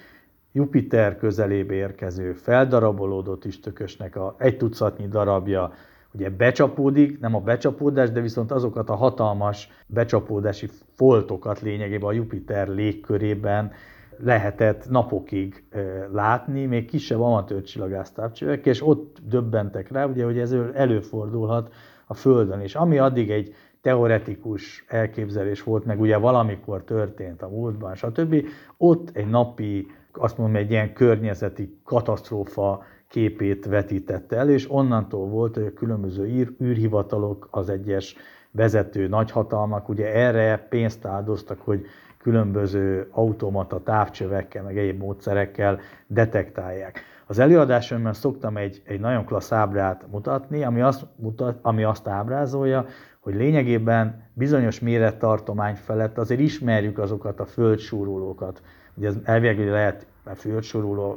[0.53, 5.73] Jupiter közelébe érkező feldarabolódott üstökösnek a egy tucatnyi darabja
[6.13, 12.69] ugye becsapódik, nem a becsapódás, de viszont azokat a hatalmas becsapódási foltokat lényegében a Jupiter
[12.69, 13.73] légkörében
[14.19, 15.65] lehetett napokig
[16.13, 21.73] látni, még kisebb amatőr csillagásztávcsövek, és ott döbbentek rá, ugye, hogy ez előfordulhat
[22.07, 22.75] a Földön is.
[22.75, 28.45] Ami addig egy teoretikus elképzelés volt, meg ugye valamikor történt a múltban, stb.
[28.77, 35.55] Ott egy napi, azt mondom, egy ilyen környezeti katasztrófa képét vetítette el, és onnantól volt,
[35.55, 38.17] hogy a különböző űr, űrhivatalok, az egyes
[38.51, 41.85] vezető nagyhatalmak ugye erre pénzt áldoztak, hogy
[42.29, 47.01] különböző automata távcsövekkel, meg egyéb módszerekkel detektálják.
[47.27, 52.87] Az előadásomban szoktam egy, egy nagyon klassz ábrát mutatni, ami azt, mutat, ami azt ábrázolja,
[53.21, 58.63] hogy lényegében bizonyos mérettartomány felett azért ismerjük azokat a földsúrulókat.
[58.95, 60.07] Ugye ez elvileg lehet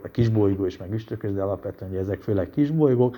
[0.03, 3.17] a kisbolygó is, meg üstökös, de alapvetően ugye ezek főleg kisbolygók,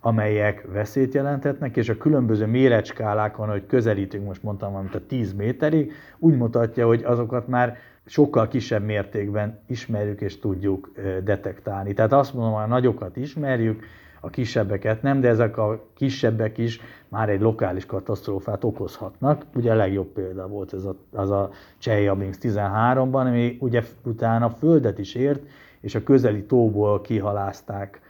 [0.00, 5.92] amelyek veszélyt jelentetnek, és a különböző méretskálákon, hogy közelítünk, most mondtam valamit a 10 méterig,
[6.18, 10.90] úgy mutatja, hogy azokat már sokkal kisebb mértékben ismerjük és tudjuk
[11.24, 11.92] detektálni.
[11.92, 13.82] Tehát azt mondom, a nagyokat ismerjük,
[14.20, 19.44] a kisebbeket nem, de ezek a kisebbek is már egy lokális katasztrófát okozhatnak.
[19.54, 24.98] Ugye a legjobb példa volt ez a, az a Chelyabinsk 13-ban, ami ugye utána Földet
[24.98, 25.42] is ért,
[25.80, 28.00] és a közeli tóból kihalázták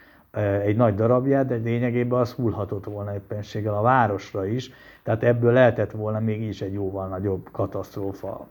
[0.62, 4.70] egy nagy darabját, de lényegében az hullhatott volna éppenséggel a városra is,
[5.02, 8.46] tehát ebből lehetett volna mégis egy jóval nagyobb katasztrófa,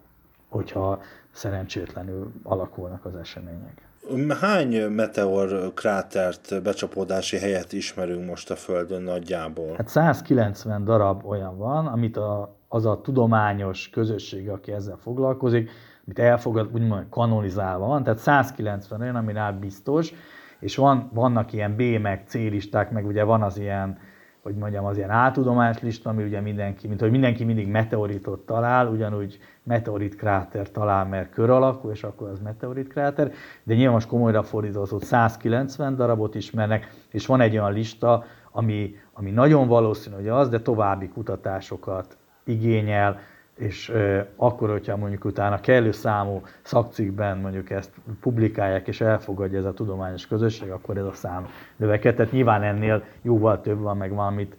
[0.50, 3.88] hogyha szerencsétlenül alakulnak az események.
[4.42, 9.74] Hány meteor krátert, becsapódási helyet ismerünk most a Földön nagyjából?
[9.78, 15.70] Hát 190 darab olyan van, amit a, az a tudományos közösség, aki ezzel foglalkozik,
[16.06, 20.14] amit elfogad, úgymond kanonizálva van, tehát 190 olyan, aminál biztos,
[20.60, 23.98] és van, vannak ilyen B meg C listák, meg ugye van az ilyen,
[24.42, 28.88] hogy mondjam, az ilyen áltudományos lista, ami ugye mindenki, mint hogy mindenki mindig meteoritot talál,
[28.88, 33.32] ugyanúgy meteorit kráter talál, mert kör alakú, és akkor az meteorit kráter,
[33.64, 39.32] de nyilván most komolyra fordított 190 darabot ismernek, és van egy olyan lista, ami, ami
[39.32, 43.20] nagyon valószínű, hogy az, de további kutatásokat igényel,
[43.60, 43.94] és
[44.36, 47.92] akkor, hogyha mondjuk utána kellő számú szakcikkben mondjuk ezt
[48.22, 52.16] publikálják és elfogadja ez a tudományos közösség, akkor ez a szám növekedhet.
[52.16, 54.58] Tehát nyilván ennél jóval több van, meg valamit,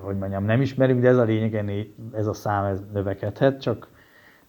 [0.00, 3.88] hogy mondjam, nem ismerünk, de ez a lényeg, ez a szám ez növekedhet, csak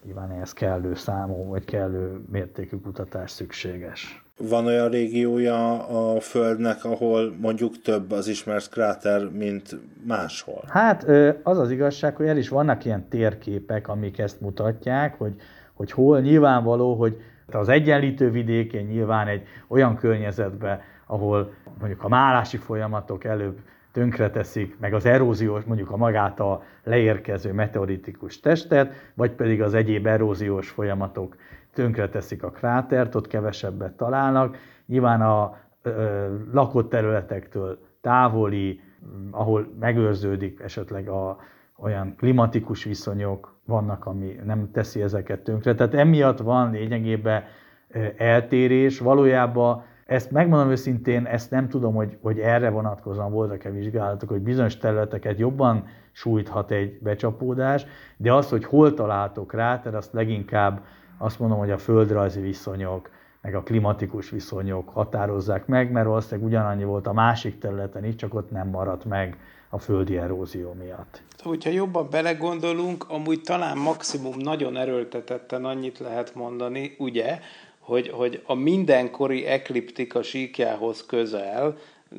[0.04, 4.24] nyilván ehhez kellő számú, vagy kellő mértékű kutatás szükséges.
[4.48, 9.76] Van olyan régiója a Földnek, ahol mondjuk több az ismert kráter, mint
[10.06, 10.64] máshol?
[10.68, 11.06] Hát
[11.42, 15.32] az az igazság, hogy el is vannak ilyen térképek, amik ezt mutatják, hogy,
[15.72, 17.16] hogy hol nyilvánvaló, hogy
[17.52, 23.58] az egyenlítő vidékén nyilván egy olyan környezetben, ahol mondjuk a málási folyamatok előbb
[23.92, 30.06] tönkreteszik, meg az eróziós, mondjuk a magát a leérkező meteoritikus testet, vagy pedig az egyéb
[30.06, 31.36] eróziós folyamatok
[31.72, 34.56] tönkreteszik a krátert, ott kevesebbet találnak.
[34.86, 38.80] Nyilván a ö, lakott területektől távoli,
[39.30, 41.38] ahol megőrződik esetleg a,
[41.76, 45.74] olyan klimatikus viszonyok vannak, ami nem teszi ezeket tönkre.
[45.74, 47.42] Tehát emiatt van lényegében
[48.16, 48.98] eltérés.
[48.98, 54.76] Valójában ezt megmondom őszintén, ezt nem tudom, hogy, hogy erre vonatkozóan voltak-e vizsgálatok, hogy bizonyos
[54.76, 60.82] területeket jobban sújthat egy becsapódás, de az, hogy hol találtok rá, tehát azt leginkább
[61.22, 66.84] azt mondom, hogy a földrajzi viszonyok, meg a klimatikus viszonyok határozzák meg, mert valószínűleg ugyanannyi
[66.84, 69.36] volt a másik területen is, csak ott nem maradt meg
[69.68, 71.22] a földi erózió miatt.
[71.42, 77.38] Hogyha jobban belegondolunk, amúgy talán maximum nagyon erőltetetten annyit lehet mondani, ugye,
[77.78, 81.76] hogy, hogy a mindenkori ekliptika síkjához közel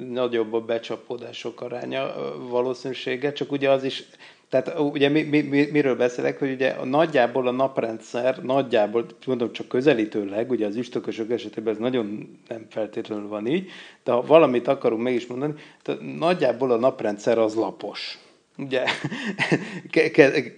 [0.10, 2.14] nagyobb a becsapódások aránya
[2.50, 4.04] valószínűsége, csak ugye az is
[4.52, 9.52] tehát ugye mi, mi, mi, miről beszélek, hogy ugye a, nagyjából a naprendszer, nagyjából, mondom
[9.52, 13.70] csak közelítőleg, ugye az üstökösök esetében ez nagyon nem feltétlenül van így,
[14.04, 18.20] de ha valamit akarunk mégis mondani, tehát nagyjából a naprendszer az lapos
[18.62, 18.84] ugye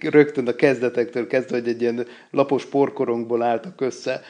[0.00, 4.22] rögtön a kezdetektől kezdve, hogy egy ilyen lapos porkorongból álltak össze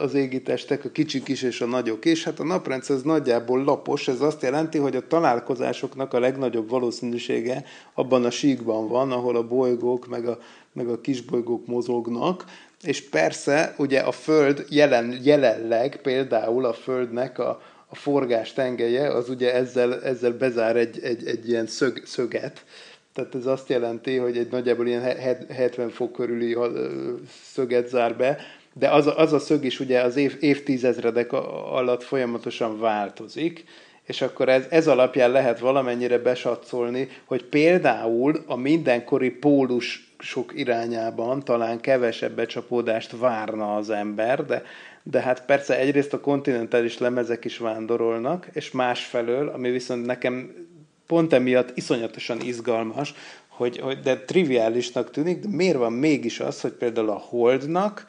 [0.00, 2.04] az égitestek, a kicsik is és a nagyok.
[2.04, 2.24] Is.
[2.24, 7.64] Hát a naprendszer az nagyjából lapos, ez azt jelenti, hogy a találkozásoknak a legnagyobb valószínűsége
[7.94, 10.38] abban a síkban van, ahol a bolygók meg a,
[10.72, 12.44] meg a kisbolygók mozognak,
[12.82, 19.28] és persze ugye a Föld jelen, jelenleg például a Földnek a, a forgás tengelye, az
[19.28, 22.64] ugye ezzel, ezzel bezár egy, egy, egy ilyen szög, szöget,
[23.14, 25.02] tehát ez azt jelenti, hogy egy nagyjából ilyen
[25.48, 26.56] 70 fok körüli
[27.52, 28.38] szöget zár be,
[28.72, 33.64] de az a, az a szög is ugye az év, évtizedredek alatt folyamatosan változik,
[34.06, 41.44] és akkor ez, ez alapján lehet valamennyire besatszolni, hogy például a mindenkori pólus sok irányában
[41.44, 44.62] talán kevesebb becsapódást várna az ember, de,
[45.02, 50.54] de hát persze egyrészt a kontinentális lemezek is vándorolnak, és másfelől, ami viszont nekem
[51.12, 53.14] pont emiatt iszonyatosan izgalmas,
[53.48, 58.06] hogy, hogy de triviálisnak tűnik, de miért van mégis az, hogy például a Holdnak,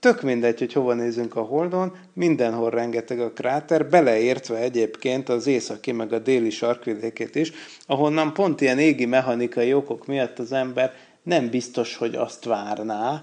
[0.00, 5.92] tök mindegy, hogy hova nézünk a Holdon, mindenhol rengeteg a kráter, beleértve egyébként az északi
[5.92, 7.52] meg a déli sarkvidékét is,
[7.86, 13.22] ahonnan pont ilyen égi mechanikai okok miatt az ember nem biztos, hogy azt várná,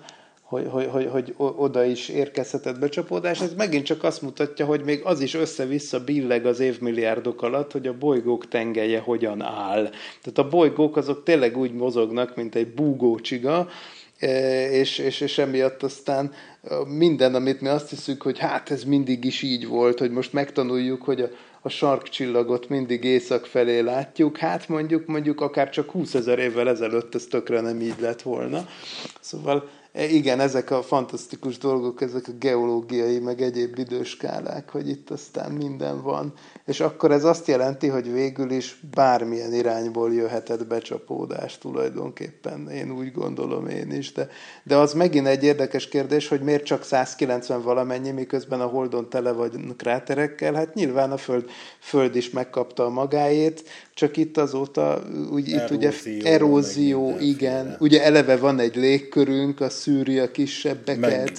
[0.49, 3.41] hogy, hogy, hogy, hogy oda is érkezhetett becsapódás.
[3.41, 7.87] Ez megint csak azt mutatja, hogy még az is össze-vissza billeg az évmilliárdok alatt, hogy
[7.87, 9.89] a bolygók tengelye hogyan áll.
[10.21, 13.67] Tehát a bolygók azok tényleg úgy mozognak, mint egy búgócsiga,
[14.19, 16.31] e, és, és, és emiatt aztán
[16.87, 21.01] minden, amit mi azt hiszük, hogy hát ez mindig is így volt, hogy most megtanuljuk,
[21.01, 21.29] hogy a,
[21.61, 27.15] a sarkcsillagot mindig észak felé látjuk, hát mondjuk, mondjuk akár csak 20 ezer évvel ezelőtt
[27.15, 28.67] ez tökre nem így lett volna.
[29.19, 29.69] Szóval
[30.07, 36.01] igen, ezek a fantasztikus dolgok, ezek a geológiai, meg egyéb időskálák, hogy itt aztán minden
[36.01, 36.33] van.
[36.65, 42.69] És akkor ez azt jelenti, hogy végül is bármilyen irányból jöhetett becsapódás tulajdonképpen.
[42.69, 44.11] Én úgy gondolom én is.
[44.11, 44.29] De,
[44.63, 49.31] de az megint egy érdekes kérdés, hogy miért csak 190 valamennyi, miközben a Holdon tele
[49.31, 50.53] vagy kráterekkel.
[50.53, 55.91] Hát nyilván a Föld, Föld is megkapta a magáét, csak itt azóta úgy, itt ugye
[56.23, 57.75] erózió, igen.
[57.79, 60.99] Ugye eleve van egy légkörünk, a szűri a kisebbeket.
[60.99, 61.31] Meg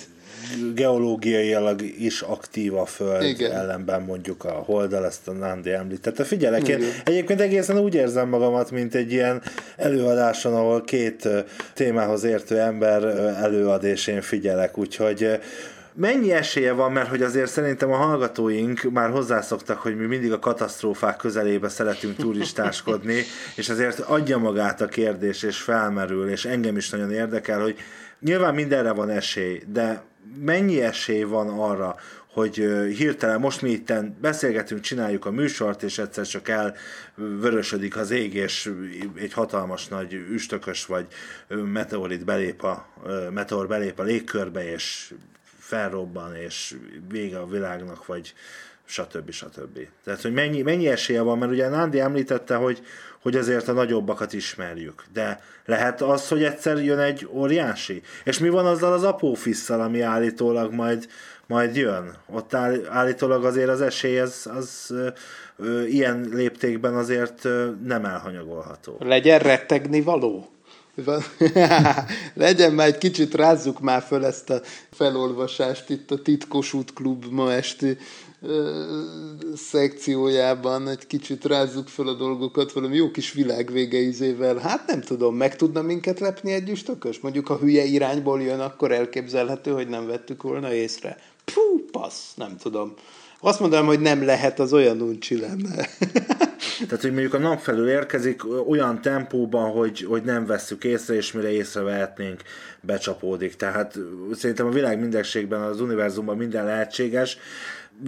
[0.74, 3.52] geológiailag is aktív a Föld Igen.
[3.52, 6.24] ellenben mondjuk a Holdal, ezt a Nandi említette.
[6.24, 9.42] Figyelek, én egyébként egészen úgy érzem magamat, mint egy ilyen
[9.76, 11.28] előadáson, ahol két
[11.74, 13.04] témához értő ember
[13.42, 15.40] előad, és én figyelek, úgyhogy
[15.94, 20.38] mennyi esélye van, mert hogy azért szerintem a hallgatóink már hozzászoktak, hogy mi mindig a
[20.38, 23.22] katasztrófák közelébe szeretünk turistáskodni,
[23.56, 27.76] és azért adja magát a kérdés, és felmerül, és engem is nagyon érdekel, hogy
[28.20, 30.02] nyilván mindenre van esély, de
[30.38, 31.96] mennyi esély van arra,
[32.32, 32.54] hogy
[32.96, 38.72] hirtelen most mi itt beszélgetünk, csináljuk a műsort, és egyszer csak elvörösödik az ég, és
[39.14, 41.06] egy hatalmas nagy üstökös vagy
[41.48, 42.86] meteorit belép a,
[43.30, 45.14] meteor belép a légkörbe, és
[45.58, 46.76] felrobban, és
[47.08, 48.34] vége a világnak, vagy
[48.84, 49.30] stb.
[49.30, 49.78] stb.
[50.04, 52.82] Tehát, hogy mennyi, mennyi esélye van, mert ugye Nándi említette, hogy,
[53.22, 58.02] hogy azért a nagyobbakat ismerjük, de lehet az, hogy egyszer jön egy óriási?
[58.24, 61.08] És mi van azzal az apófisszal, ami állítólag majd,
[61.46, 62.16] majd jön?
[62.26, 65.08] Ott áll, állítólag azért az esély az, az ö,
[65.56, 68.96] ö, ilyen léptékben azért ö, nem elhanyagolható.
[69.00, 70.48] Legyen rettegni való?
[72.34, 74.60] Legyen már egy kicsit, rázzuk már föl ezt a
[74.90, 77.98] felolvasást itt a Titkos Útklub ma esti
[79.56, 84.56] szekciójában egy kicsit rázzuk fel a dolgokat valami jó kis világvégeizével.
[84.56, 87.20] Hát nem tudom, meg tudna minket lepni egy üstökös?
[87.20, 91.16] Mondjuk ha hülye irányból jön, akkor elképzelhető, hogy nem vettük volna észre.
[91.44, 92.94] Pú, passz, nem tudom.
[93.40, 95.88] Azt mondanám, hogy nem lehet, az olyan uncsi lenne.
[96.86, 101.32] Tehát, hogy mondjuk a nap felül érkezik olyan tempóban, hogy, hogy nem vesszük észre, és
[101.32, 102.42] mire észrevehetnénk,
[102.80, 103.56] becsapódik.
[103.56, 103.98] Tehát
[104.32, 107.38] szerintem a világ mindegségben, az univerzumban minden lehetséges,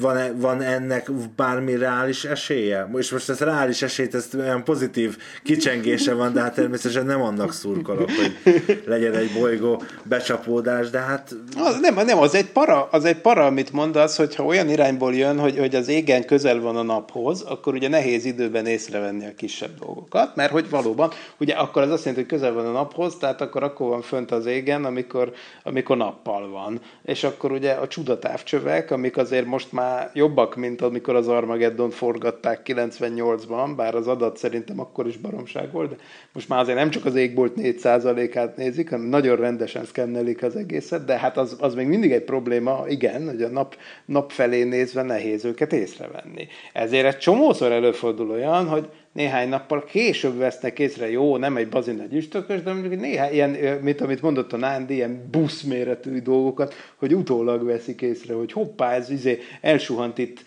[0.01, 2.89] van, -e, van ennek bármi reális esélye?
[2.97, 7.53] És most ez reális esélyt, ez olyan pozitív kicsengése van, de hát természetesen nem annak
[7.53, 11.35] szurkolok, hogy legyen egy bolygó becsapódás, de hát...
[11.57, 15.39] Az, nem, nem, az egy para, az egy para, amit mondasz, hogyha olyan irányból jön,
[15.39, 19.79] hogy, hogy az égen közel van a naphoz, akkor ugye nehéz időben észrevenni a kisebb
[19.79, 23.41] dolgokat, mert hogy valóban, ugye akkor az azt jelenti, hogy közel van a naphoz, tehát
[23.41, 25.33] akkor akkor van fönt az égen, amikor,
[25.63, 26.81] amikor nappal van.
[27.03, 31.91] És akkor ugye a csudatávcsövek, amik azért most már már jobbak, mint amikor az Armageddon
[31.91, 35.97] forgatták 98-ban, bár az adat szerintem akkor is baromság volt, de
[36.33, 41.05] most már azért nem csak az égbolt 4%-át nézik, hanem nagyon rendesen szkennelik az egészet,
[41.05, 45.03] de hát az, az még mindig egy probléma, igen, hogy a nap, nap felé nézve
[45.03, 46.47] nehéz őket észrevenni.
[46.73, 52.01] Ezért egy csomószor előfordul olyan, hogy néhány nappal később vesznek észre, jó, nem egy bazin
[52.01, 53.51] egy üstökös, de mondjuk néhány ilyen,
[53.83, 59.11] mint amit mondott a Nándi, ilyen buszméretű dolgokat, hogy utólag veszik észre, hogy hoppá, ez
[59.11, 60.45] izé elsuhant itt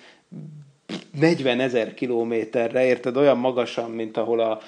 [1.20, 4.62] 40 ezer kilométerre, érted, olyan magasan, mint ahol a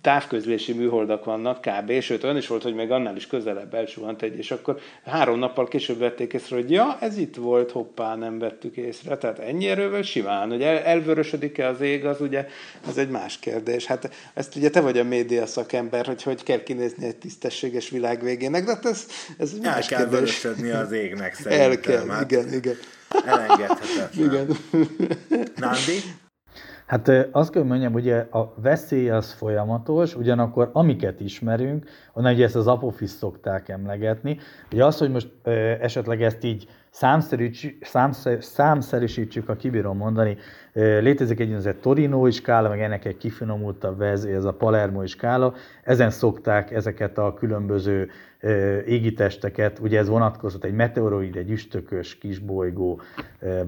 [0.00, 2.00] távközlési műholdak vannak, kb.
[2.00, 5.68] Sőt, olyan is volt, hogy még annál is közelebb elsuhant egy, és akkor három nappal
[5.68, 9.16] később vették észre, hogy ja, ez itt volt, hoppá, nem vettük észre.
[9.16, 12.46] Tehát ennyi erővel simán, hogy el, elvörösödik-e az ég, az ugye,
[12.88, 13.86] az egy más kérdés.
[13.86, 18.22] Hát ezt ugye te vagy a média szakember, hogy hogy kell kinézni egy tisztességes világ
[18.22, 19.06] végének, de hát ez,
[19.38, 20.44] ez El más kell kérdés.
[20.72, 21.70] az égnek szerintem.
[21.70, 22.30] El kell, hát.
[22.30, 22.76] igen, igen.
[23.24, 24.08] Elengedhetetlen.
[24.12, 24.46] Igen.
[25.56, 25.92] Nandi?
[26.86, 32.56] Hát azt kell mondjam, ugye a veszély az folyamatos, ugyanakkor amiket ismerünk, onnan ugye ezt
[32.56, 34.38] az apofis szokták emlegetni,
[34.72, 35.50] ugye az, hogy most ö,
[35.80, 37.86] esetleg ezt így számszerűsítsük,
[38.40, 40.36] számszerűsítsük, ha kibírom mondani,
[40.72, 45.54] Létezik egy úgynevezett Torinói skála, meg ennek egy kifinomultabb verzió, ez a Palermoi skála.
[45.82, 48.10] Ezen szokták ezeket a különböző
[48.86, 53.00] égitesteket, ugye ez vonatkozott egy meteoroid, egy üstökös kisbolygó,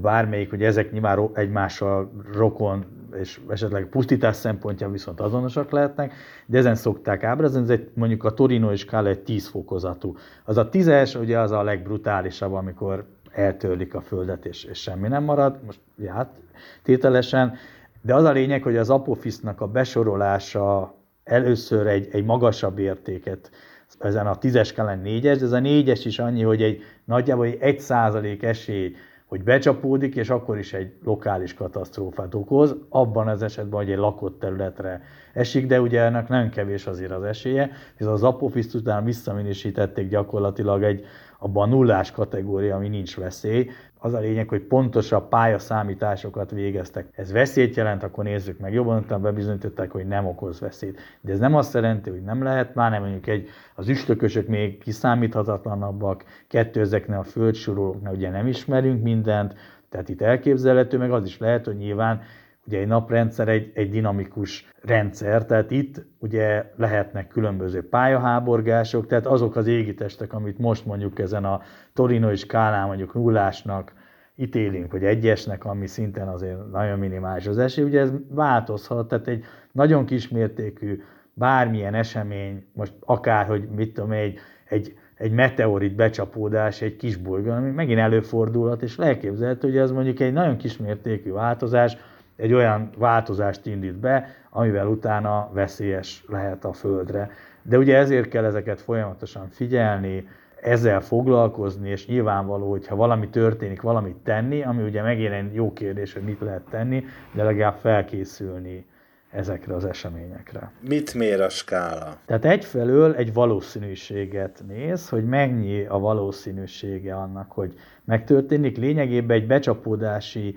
[0.00, 2.84] bármelyik, ugye ezek nyilván egymással rokon
[3.20, 6.12] és esetleg pusztítás szempontja viszont azonosak lehetnek,
[6.46, 10.16] de ezen szokták ábrázolni, ez egy, mondjuk a Torinoi skála egy 10 fokozatú.
[10.44, 15.24] Az a tízes, ugye az a legbrutálisabb, amikor eltörlik a földet, és, és semmi nem
[15.24, 16.35] marad, most hát
[16.83, 17.57] tételesen,
[18.03, 23.51] de az a lényeg, hogy az apofisznak a besorolása először egy, egy magasabb értéket,
[23.99, 27.59] ezen a tízes skálán négyes, de ez a négyes is annyi, hogy egy nagyjából egy,
[27.61, 28.95] egy százalék esély,
[29.26, 34.39] hogy becsapódik, és akkor is egy lokális katasztrófát okoz, abban az esetben, hogy egy lakott
[34.39, 35.03] területre
[35.33, 40.83] esik, de ugye ennek nem kevés azért az esélye, és az apofiszt után visszaminősítették gyakorlatilag
[40.83, 41.05] egy
[41.43, 43.70] abban a nullás kategória, ami nincs veszély.
[43.99, 47.09] Az a lényeg, hogy pontosabb pályaszámításokat végeztek.
[47.12, 48.72] Ez veszélyt jelent, akkor nézzük meg.
[48.72, 51.01] Jobban utána bebizonyították, hogy nem okoz veszélyt.
[51.20, 54.78] De ez nem azt jelenti, hogy nem lehet, már nem mondjuk egy, az üstökösök még
[54.78, 59.55] kiszámíthatatlanabbak, kettő ezeknél a földsorolóknál ugye nem ismerünk mindent,
[59.88, 62.20] tehát itt elképzelhető, meg az is lehet, hogy nyilván
[62.66, 69.56] Ugye egy naprendszer egy, egy dinamikus rendszer, tehát itt ugye lehetnek különböző pályaháborgások, tehát azok
[69.56, 71.60] az égitestek, amit most mondjuk ezen a
[71.92, 73.92] Torino skálán mondjuk nullásnak
[74.36, 79.44] ítélünk, vagy egyesnek, ami szinten azért nagyon minimális az esély, ugye ez változhat, tehát egy
[79.72, 81.02] nagyon kismértékű
[81.34, 84.38] bármilyen esemény, most akár, hogy mit tudom, egy,
[84.68, 90.20] egy, egy meteorit becsapódás egy kis bolygón, ami megint előfordulhat, és elképzelhető, hogy ez mondjuk
[90.20, 91.96] egy nagyon kismértékű változás,
[92.43, 97.30] egy olyan változást indít be, amivel utána veszélyes lehet a Földre.
[97.62, 100.28] De ugye ezért kell ezeket folyamatosan figyelni,
[100.61, 105.72] ezzel foglalkozni, és nyilvánvaló, hogy ha valami történik, valamit tenni, ami ugye megint egy jó
[105.72, 108.86] kérdés, hogy mit lehet tenni, de legalább felkészülni
[109.30, 110.70] ezekre az eseményekre.
[110.88, 112.16] Mit mér a skála?
[112.24, 117.74] Tehát egyfelől egy valószínűséget néz, hogy mennyi a valószínűsége annak, hogy
[118.05, 118.76] megtörténik.
[118.76, 120.57] Lényegében egy becsapódási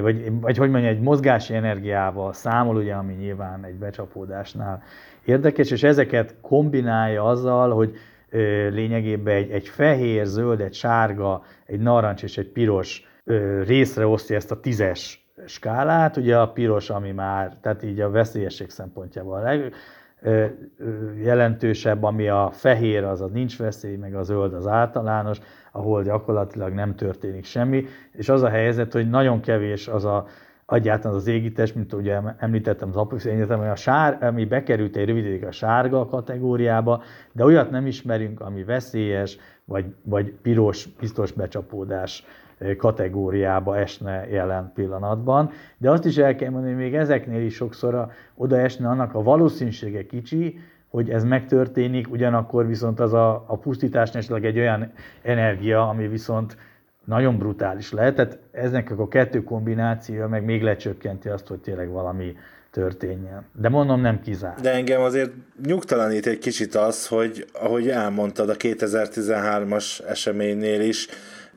[0.00, 4.82] vagy, vagy hogy mondja, egy mozgási energiával számol, ugye, ami nyilván egy becsapódásnál
[5.24, 7.96] érdekes, és ezeket kombinálja azzal, hogy
[8.70, 13.02] lényegében egy, egy fehér, zöld, egy sárga, egy narancs és egy piros
[13.66, 18.70] részre osztja ezt a tízes skálát, ugye a piros, ami már, tehát így a veszélyesség
[18.70, 19.72] szempontjából a leg,
[21.22, 25.38] jelentősebb, ami a fehér, az a nincs veszély, meg a zöld az általános,
[25.78, 30.26] ahol gyakorlatilag nem történik semmi, és az a helyzet, hogy nagyon kevés az a,
[30.66, 35.06] egyáltalán az égítés, mint ugye említettem az Apox Egyetem, hogy a sár, ami bekerült egy
[35.06, 37.02] rövid a sárga kategóriába,
[37.32, 42.24] de olyat nem ismerünk, ami veszélyes, vagy, vagy piros, biztos becsapódás
[42.76, 45.50] kategóriába esne jelen pillanatban.
[45.78, 49.22] De azt is el kell mondani, hogy még ezeknél is sokszor oda esne annak a
[49.22, 50.58] valószínűsége kicsi,
[50.88, 56.56] hogy ez megtörténik, ugyanakkor viszont az a, a pusztítás esetleg egy olyan energia, ami viszont
[57.04, 58.14] nagyon brutális lehet.
[58.14, 62.36] Tehát eznek a kettő kombinációja meg még lecsökkenti azt, hogy tényleg valami
[62.70, 63.44] történjen.
[63.52, 64.54] De mondom, nem kizár.
[64.60, 65.30] De engem azért
[65.66, 71.08] nyugtalanít egy kicsit az, hogy ahogy elmondtad a 2013-as eseménynél is,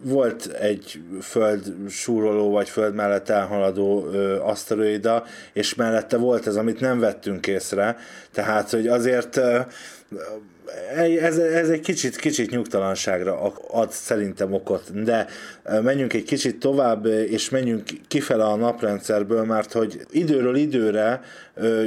[0.04, 5.24] volt egy föld súroló vagy föld mellett elhaladó ö, aszteroida,
[5.54, 7.97] és mellette volt ez, amit nem vettünk észre,
[8.32, 9.60] tehát hogy azért ö,
[11.22, 15.28] ez, ez egy kicsit, kicsit nyugtalanságra ad szerintem okot, de
[15.82, 21.22] menjünk egy kicsit tovább, és menjünk kifele a naprendszerből, mert hogy időről időre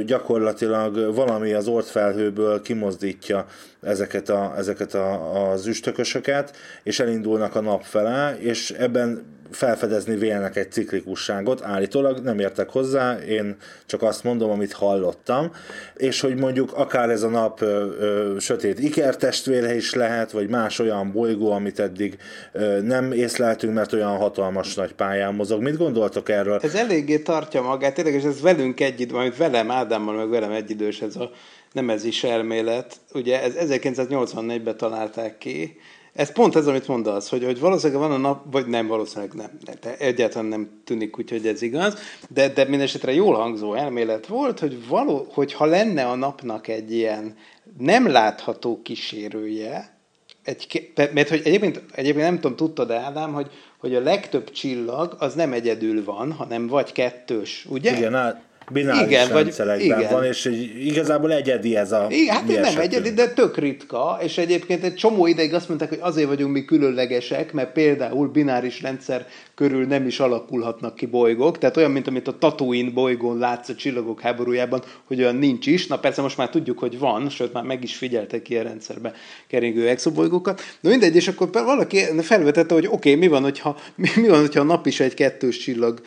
[0.05, 3.45] gyakorlatilag valami az ortfelhőből kimozdítja
[3.81, 10.55] ezeket, a, ezeket a, az üstökösöket, és elindulnak a nap fele, és ebben felfedezni vélnek
[10.55, 15.51] egy ciklikusságot, állítólag nem értek hozzá, én csak azt mondom, amit hallottam,
[15.95, 20.79] és hogy mondjuk akár ez a nap ö, ö, sötét ikertestvére is lehet, vagy más
[20.79, 22.17] olyan bolygó, amit eddig
[22.51, 25.61] ö, nem észleltünk, mert olyan hatalmas nagy pályán mozog.
[25.61, 26.59] Mit gondoltok erről?
[26.61, 31.01] Ez eléggé tartja magát, tényleg, és ez velünk egy amit velem, Ádámmal, meg velem egyidős
[31.01, 31.31] ez a
[31.75, 32.95] nem ez is elmélet.
[33.13, 35.77] Ugye ez 1984-ben találták ki,
[36.15, 39.49] ez pont ez, amit mondasz, hogy, hogy valószínűleg van a nap, vagy nem, valószínűleg nem,
[39.81, 41.97] de egyáltalán nem tűnik úgy, hogy ez igaz,
[42.29, 46.91] de, de mindesetre jól hangzó elmélet volt, hogy, való, hogy ha lenne a napnak egy
[46.91, 47.35] ilyen
[47.77, 49.97] nem látható kísérője,
[50.43, 55.33] egy, mert hogy egyébként, egyébként nem tudom, tudtad Ádám, hogy, hogy a legtöbb csillag az
[55.33, 57.97] nem egyedül van, hanem vagy kettős, ugye?
[57.97, 60.11] Igen, bináris igen, rendszerekben vagy, igen.
[60.11, 60.45] van, és
[60.79, 62.83] igazából egyedi ez a igen, Hát nem esetünk.
[62.83, 66.65] egyedi, de tök ritka, és egyébként egy csomó ideig azt mondták, hogy azért vagyunk mi
[66.65, 72.27] különlegesek, mert például bináris rendszer körül nem is alakulhatnak ki bolygók, tehát olyan, mint amit
[72.27, 75.87] a Tatooine bolygón látsz a csillagok háborújában, hogy olyan nincs is.
[75.87, 79.13] Na persze most már tudjuk, hogy van, sőt már meg is figyeltek ilyen rendszerbe
[79.47, 80.61] keringő exobolygókat.
[80.79, 84.39] Na mindegy, és akkor valaki felvetette, hogy oké, okay, mi van, hogyha, mi, mi van,
[84.39, 86.03] hogyha a nap is egy kettős csillagnak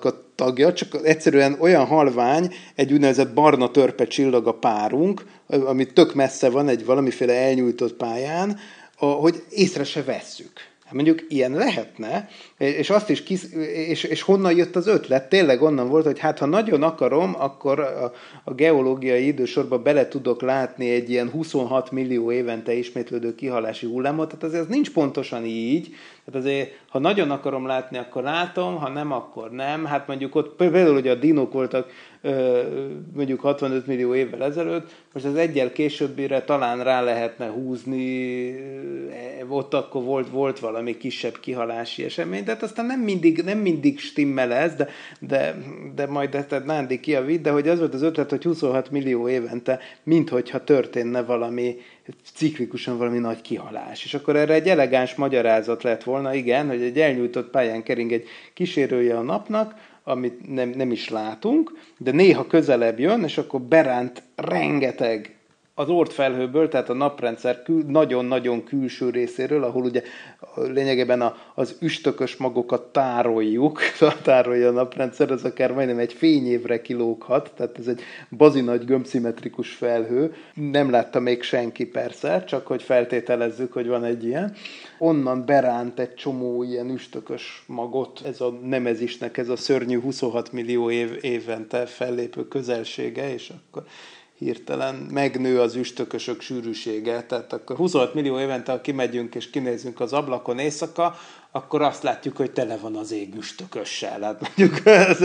[0.00, 6.14] a tagja, csak egyszerűen olyan halvány, egy úgynevezett barna törpe csillag a párunk, ami tök
[6.14, 8.58] messze van egy valamiféle elnyújtott pályán,
[8.96, 10.52] hogy észre se vesszük.
[10.84, 12.28] Hát mondjuk ilyen lehetne,
[12.58, 13.42] és azt is kis,
[13.88, 15.28] és, és honnan jött az ötlet?
[15.28, 18.12] Tényleg onnan volt, hogy hát ha nagyon akarom, akkor a,
[18.44, 24.44] a geológiai idősorba bele tudok látni egy ilyen 26 millió évente ismétlődő kihalási hullámot, tehát
[24.44, 25.94] azért ez nincs pontosan így,
[26.24, 29.84] tehát azért, ha nagyon akarom látni, akkor látom, ha nem, akkor nem.
[29.84, 31.90] Hát mondjuk ott például, hogy a dinók voltak
[33.14, 38.54] mondjuk 65 millió évvel ezelőtt, most az egyel későbbire talán rá lehetne húzni,
[39.48, 44.52] ott akkor volt, volt valami kisebb kihalási esemény, tehát aztán nem mindig, nem mindig stimmel
[44.52, 44.88] ez, de,
[45.20, 45.56] de,
[45.94, 49.78] de majd ezt Nándi kiavít, de hogy az volt az ötlet, hogy 26 millió évente,
[50.02, 51.76] minthogyha történne valami
[52.34, 54.04] ciklikusan valami nagy kihalás.
[54.04, 58.26] És akkor erre egy elegáns magyarázat lett volna, igen, hogy egy elnyújtott pályán kering egy
[58.54, 64.22] kísérője a napnak, amit nem, nem is látunk, de néha közelebb jön, és akkor beránt
[64.36, 65.37] rengeteg
[65.78, 70.02] az ortfelhőből, tehát a naprendszer kül, nagyon-nagyon külső részéről, ahol ugye
[70.54, 73.80] lényegében a, az üstökös magokat tároljuk,
[74.22, 78.00] tárolja a naprendszer, az akár majdnem egy fényévre kilóghat, tehát ez egy
[78.30, 80.34] bazinagy gömbszimmetrikus felhő.
[80.54, 84.54] Nem látta még senki persze, csak hogy feltételezzük, hogy van egy ilyen.
[84.98, 90.90] Onnan beránt egy csomó ilyen üstökös magot, ez a nemezisnek, ez a szörnyű 26 millió
[90.90, 93.84] év, évente fellépő közelsége, és akkor
[94.38, 100.12] hirtelen megnő az üstökösök sűrűsége, tehát akkor 26 millió évente, ha kimegyünk és kinézünk az
[100.12, 101.16] ablakon éjszaka,
[101.58, 104.20] akkor azt látjuk, hogy tele van az ég üstökössel.
[104.20, 105.18] Hát mondjuk ez,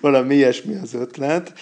[0.00, 1.52] valami ilyesmi az ötlet.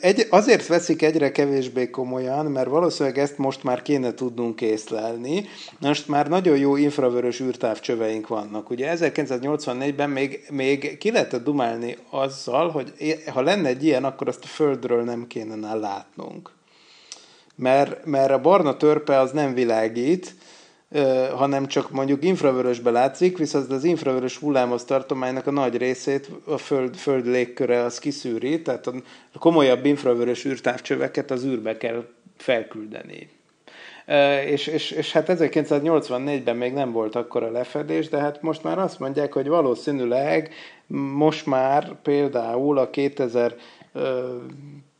[0.00, 5.44] Egy, azért veszik egyre kevésbé komolyan, mert valószínűleg ezt most már kéne tudnunk észlelni.
[5.80, 8.70] Most már nagyon jó infravörös űrtávcsöveink vannak.
[8.70, 12.92] Ugye 1984-ben még, még ki lehetett dumálni azzal, hogy
[13.32, 16.50] ha lenne egy ilyen, akkor azt a Földről nem kéne látnunk.
[17.54, 20.34] Mert, mert a barna törpe az nem világít,
[21.34, 26.96] hanem csak mondjuk infravörösbe látszik, viszont az infravörös hullámos tartománynak a nagy részét a föld,
[26.96, 28.86] föld légköre az kiszűri, tehát
[29.32, 32.04] a komolyabb infravörös űrtávcsöveket az űrbe kell
[32.36, 33.28] felküldeni.
[34.46, 38.98] És, és, és hát 1984-ben még nem volt akkora lefedés, de hát most már azt
[38.98, 40.54] mondják, hogy valószínűleg
[41.14, 43.54] most már például a 2000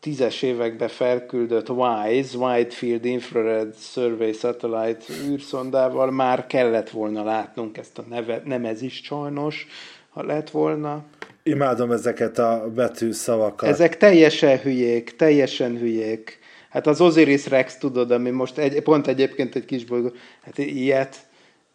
[0.03, 7.99] tízes években felküldött WISE, Wide Field Infrared Survey Satellite űrszondával már kellett volna látnunk ezt
[7.99, 9.67] a neve, nem ez is sajnos,
[10.11, 11.05] ha lett volna.
[11.43, 13.69] Imádom ezeket a betű szavakat.
[13.69, 16.39] Ezek teljesen hülyék, teljesen hülyék.
[16.71, 21.17] Hát az Osiris Rex, tudod, ami most egy, pont egyébként egy kis bolygó, hát ilyet,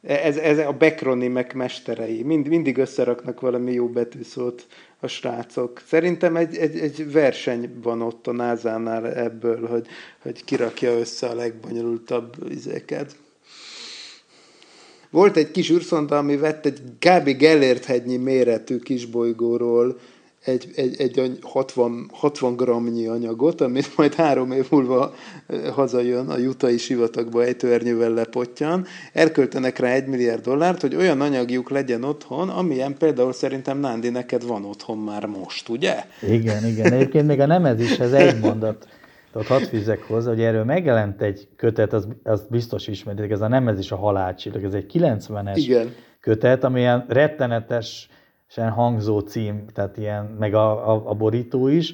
[0.07, 2.23] ez, ez a bakronimek mesterei.
[2.23, 4.65] Mind, mindig összeraknak valami jó betűszót
[4.99, 5.81] a srácok.
[5.87, 9.87] Szerintem egy, egy, egy verseny van ott a názánál ebből, hogy,
[10.21, 13.15] hogy kirakja össze a legbonyolultabb izéket.
[15.09, 17.37] Volt egy kis űrszonda, ami vett egy kb.
[17.37, 19.99] Gellért hegynyi méretű kisbolygóról
[20.47, 25.13] egy, egy, egy 60, 60 gramnyi anyagot, amit majd három év múlva
[25.73, 32.03] hazajön a jutai sivatagba ejtőernyővel lepottyan, elköltenek rá egy milliárd dollárt, hogy olyan anyagjuk legyen
[32.03, 36.03] otthon, amilyen például szerintem Nándi neked van otthon már most, ugye?
[36.21, 36.93] Igen, igen.
[36.93, 38.87] Egyébként még a nemezéshez egy mondat
[39.33, 43.47] ott hadd fűzek hozzá, hogy erről megjelent egy kötet, az, az biztos ismeritek, ez a
[43.47, 45.93] nemezés a halálcsillag, ez egy 90-es Igen.
[46.19, 48.09] kötet, amilyen rettenetes
[48.47, 51.93] sen hangzó cím, tehát ilyen, meg a, a, a borító is,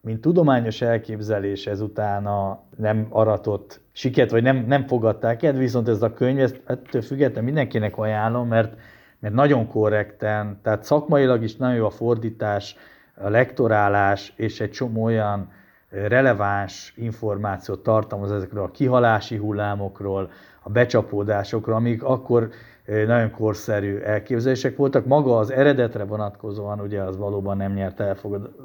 [0.00, 6.02] mint tudományos elképzelés ezután a nem aratott siket, vagy nem, nem fogadták el, viszont ez
[6.02, 8.78] a könyv, ezt ettől függetlenül mindenkinek ajánlom, mert,
[9.18, 12.76] mert nagyon korrekten, tehát szakmailag is nagyon jó a fordítás,
[13.14, 15.52] a lektorálás, és egy csomó olyan
[15.90, 20.30] releváns információt tartalmaz ezekről a kihalási hullámokról,
[20.62, 22.50] a becsapódásokról, amik akkor
[23.06, 25.06] nagyon korszerű elképzelések voltak.
[25.06, 28.02] Maga az eredetre vonatkozóan ugye az valóban nem nyert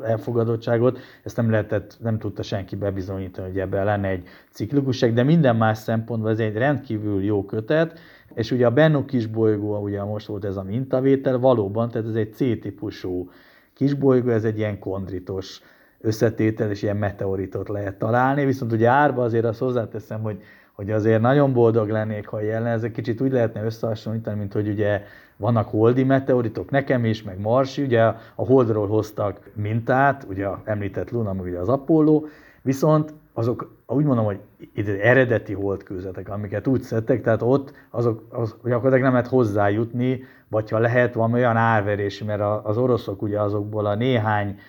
[0.03, 5.55] elfogadottságot, ezt nem lehetett, nem tudta senki bebizonyítani, hogy ebben lenne egy ciklikusság, de minden
[5.55, 7.99] más szempontból ez egy rendkívül jó kötet,
[8.33, 12.33] és ugye a Bennu kisbolygó, ugye most volt ez a mintavétel, valóban, tehát ez egy
[12.33, 13.29] C-típusú
[13.73, 15.61] kisbolygó, ez egy ilyen kondritos
[16.01, 20.41] összetétel, és ilyen meteoritot lehet találni, viszont ugye árba azért azt hozzáteszem, hogy,
[20.77, 24.67] hogy azért nagyon boldog lennék, ha jelen, ez egy kicsit úgy lehetne összehasonlítani, mint hogy
[24.67, 25.01] ugye
[25.37, 28.01] vannak holdi meteoritok, nekem is, meg Marsi, ugye
[28.35, 32.23] a Holdról hoztak mintát, ugye említett Luna, meg ugye az Apollo,
[32.61, 34.39] viszont azok úgy mondom, hogy
[35.01, 40.79] eredeti holdkőzetek, amiket úgy szedtek, tehát ott azok, az, gyakorlatilag nem lehet hozzájutni, vagy ha
[40.79, 44.59] lehet, van olyan árverés, mert az oroszok ugye azokból a néhány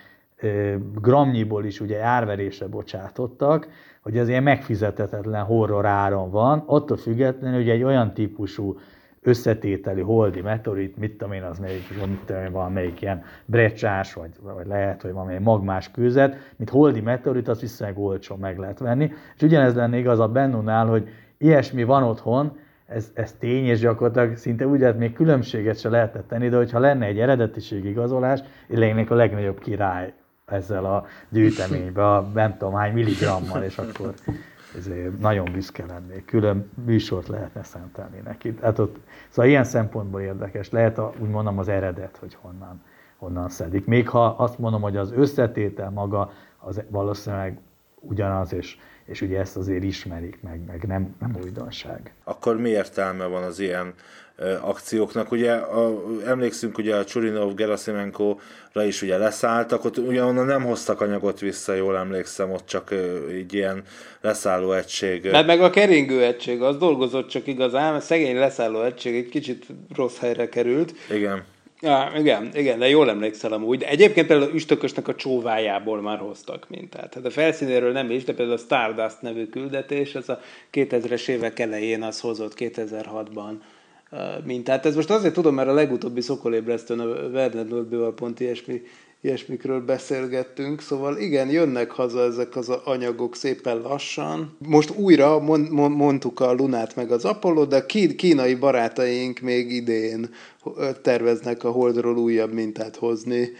[0.95, 3.69] gramnyiból is ugye árverésre bocsátottak,
[4.03, 8.79] hogy az ilyen megfizethetetlen horror áron van, attól függetlenül, hogy egy olyan típusú
[9.23, 14.31] összetételi holdi meteorit, mit tudom én, az melyik, mit tudom én, valamelyik ilyen brecsás, vagy,
[14.43, 19.13] vagy lehet, hogy valamelyik magmás kőzet, mint holdi meteorit, az viszonylag olcsó meg lehet venni.
[19.37, 24.37] És ugyanez lenne igaz a Bennunál, hogy ilyesmi van otthon, ez, ez tény, és gyakorlatilag
[24.37, 28.79] szinte úgy lehet, még különbséget se lehetett tenni, de hogyha lenne egy eredetiség igazolás, én
[28.79, 30.13] lennék a legnagyobb király
[30.51, 34.15] ezzel a gyűjteménybe, a nem tudom hány milligrammal, és akkor
[34.77, 36.25] ezért nagyon büszke lennék.
[36.25, 38.55] Külön műsort lehetne szentelni neki.
[38.63, 38.97] Hát ott,
[39.29, 40.71] szóval ilyen szempontból érdekes.
[40.71, 42.83] Lehet a, úgy mondom az eredet, hogy honnan,
[43.17, 43.87] honnan szedik.
[43.87, 47.59] Még ha azt mondom, hogy az összetétel maga az valószínűleg
[48.01, 52.15] ugyanaz, és, és ugye ezt azért ismerik meg, meg nem, nem újdonság.
[52.25, 53.95] Akkor mi értelme van az ilyen
[54.61, 55.31] akcióknak.
[55.31, 61.01] Ugye a, emlékszünk, ugye a Csurinov, Gerasimenko-ra is ugye leszálltak, ott ugye onnan nem hoztak
[61.01, 62.95] anyagot vissza, jól emlékszem, ott csak
[63.33, 63.83] így ilyen
[64.21, 65.31] leszálló egység.
[65.31, 69.67] Hát meg a keringő egység, az dolgozott csak igazán, a szegény leszálló egység egy kicsit
[69.95, 70.95] rossz helyre került.
[71.11, 71.45] Igen.
[71.81, 73.79] Ja, igen, igen, de jól emlékszel amúgy.
[73.79, 77.15] De egyébként például Üstökösnek a csóvájából már hoztak mintát.
[77.15, 80.41] Hát a felszínéről nem is, de például a Stardust nevű küldetés, az a
[80.73, 83.53] 2000-es évek elején az hozott 2006-ban
[84.45, 84.87] mintát.
[84.87, 88.83] Ez most azért tudom, mert a legutóbbi szokolébresztőn a Werner Nordbővel pont ilyesmi,
[89.21, 94.57] ilyesmikről beszélgettünk, szóval igen, jönnek haza ezek az anyagok szépen lassan.
[94.59, 97.87] Most újra mond, mond, mondtuk a Lunát meg az Apollo, de
[98.17, 100.31] kínai barátaink még idén
[101.03, 103.51] terveznek a Holdról újabb mintát hozni.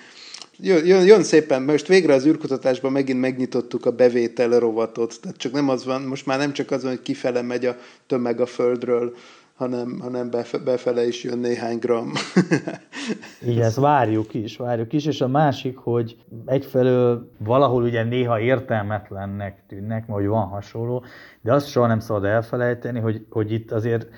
[0.61, 5.53] Jön, jön, jön szépen, most végre az űrkutatásban megint megnyitottuk a bevétel rovatot, tehát csak
[5.53, 7.77] nem az van, most már nem csak az van, hogy kifele megy a
[8.07, 9.15] tömeg a Földről,
[9.59, 10.31] hanem, hanem
[10.65, 12.13] befele is jön néhány gram.
[13.51, 19.63] Igen, ezt várjuk is, várjuk is, és a másik, hogy egyfelől valahol ugye néha értelmetlennek
[19.69, 21.05] tűnnek, mert hogy van hasonló,
[21.41, 24.09] de azt soha nem szabad elfelejteni, hogy, hogy itt azért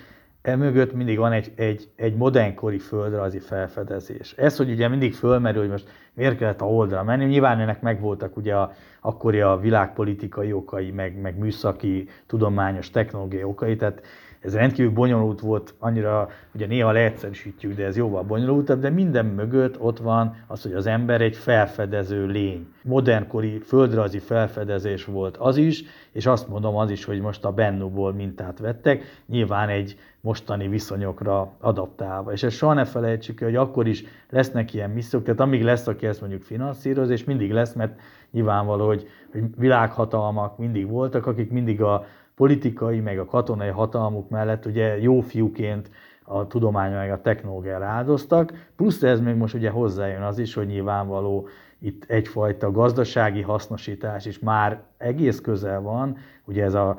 [0.42, 4.32] emögött mindig van egy, egy, egy modernkori földrajzi felfedezés.
[4.36, 8.36] Ez, hogy ugye mindig fölmerül, hogy most miért kellett a holdra menni, nyilván ennek megvoltak
[8.36, 14.02] ugye a, akkori a világpolitikai okai, meg, meg műszaki, tudományos, technológiai okai, tehát
[14.40, 19.80] ez rendkívül bonyolult volt, annyira, ugye néha leegyszerűsítjük, de ez jóval bonyolultabb, de minden mögött
[19.80, 22.66] ott van az, hogy az ember egy felfedező lény.
[22.82, 28.12] Modernkori földrajzi felfedezés volt az is, és azt mondom az is, hogy most a Bennuból
[28.12, 32.32] mintát vettek, nyilván egy mostani viszonyokra adaptálva.
[32.32, 36.06] És ezt soha ne felejtsük, hogy akkor is lesznek ilyen missziók, tehát amíg lesz, aki
[36.06, 41.82] ezt mondjuk finanszíroz, és mindig lesz, mert nyilvánvaló, hogy, hogy világhatalmak mindig voltak, akik mindig
[41.82, 42.06] a
[42.40, 45.90] politikai, meg a katonai hatalmuk mellett ugye jó fiúként
[46.24, 50.66] a tudomány meg a technológiára áldoztak, plusz ez még most ugye hozzájön az is, hogy
[50.66, 56.98] nyilvánvaló itt egyfajta gazdasági hasznosítás is már egész közel van, ugye ez a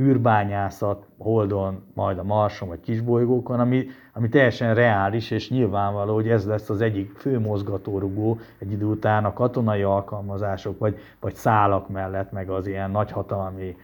[0.00, 6.46] űrbányászat Holdon, majd a Marson vagy kisbolygókon, ami, ami teljesen reális, és nyilvánvaló, hogy ez
[6.46, 12.32] lesz az egyik fő mozgatórugó egy idő után a katonai alkalmazások, vagy, vagy szálak mellett,
[12.32, 13.76] meg az ilyen nagyhatalmi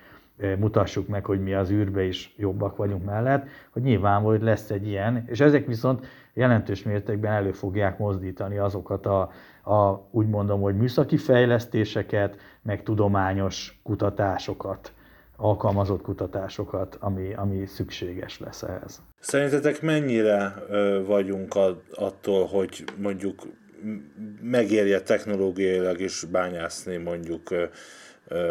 [0.58, 4.86] mutassuk meg, hogy mi az űrbe is jobbak vagyunk mellett, hogy nyilvánvaló, hogy lesz egy
[4.86, 9.30] ilyen, és ezek viszont jelentős mértékben elő fogják mozdítani azokat a,
[9.64, 14.92] a úgy mondom, hogy műszaki fejlesztéseket, meg tudományos kutatásokat,
[15.36, 19.02] alkalmazott kutatásokat, ami, ami szükséges lesz ehhez.
[19.20, 23.42] Szerintetek mennyire ö, vagyunk a, attól, hogy mondjuk
[24.42, 27.64] megérje technológiailag is bányászni mondjuk ö,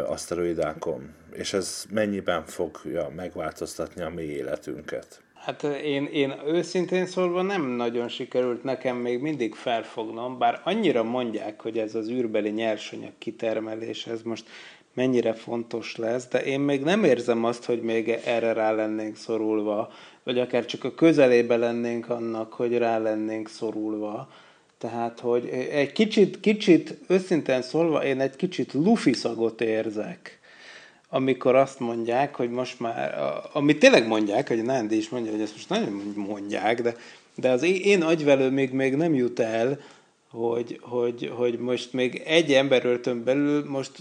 [0.07, 5.23] aszteroidákon, és ez mennyiben fogja megváltoztatni a mi életünket?
[5.33, 11.61] Hát én, én őszintén szólva nem nagyon sikerült nekem még mindig felfognom, bár annyira mondják,
[11.61, 14.45] hogy ez az űrbeli nyersanyag kitermelés, ez most
[14.93, 19.91] mennyire fontos lesz, de én még nem érzem azt, hogy még erre rá lennénk szorulva,
[20.23, 24.29] vagy akár csak a közelébe lennénk annak, hogy rá lennénk szorulva.
[24.77, 30.39] Tehát, hogy egy kicsit, kicsit, őszintén szólva, én egy kicsit lufi szagot érzek,
[31.15, 33.15] amikor azt mondják, hogy most már,
[33.53, 36.95] amit tényleg mondják, hogy Nándi is mondja, hogy ezt most nagyon mondják, de,
[37.35, 39.79] de az én agyvelő még, még nem jut el,
[40.29, 43.91] hogy, hogy, hogy most még egy emberöltön belül most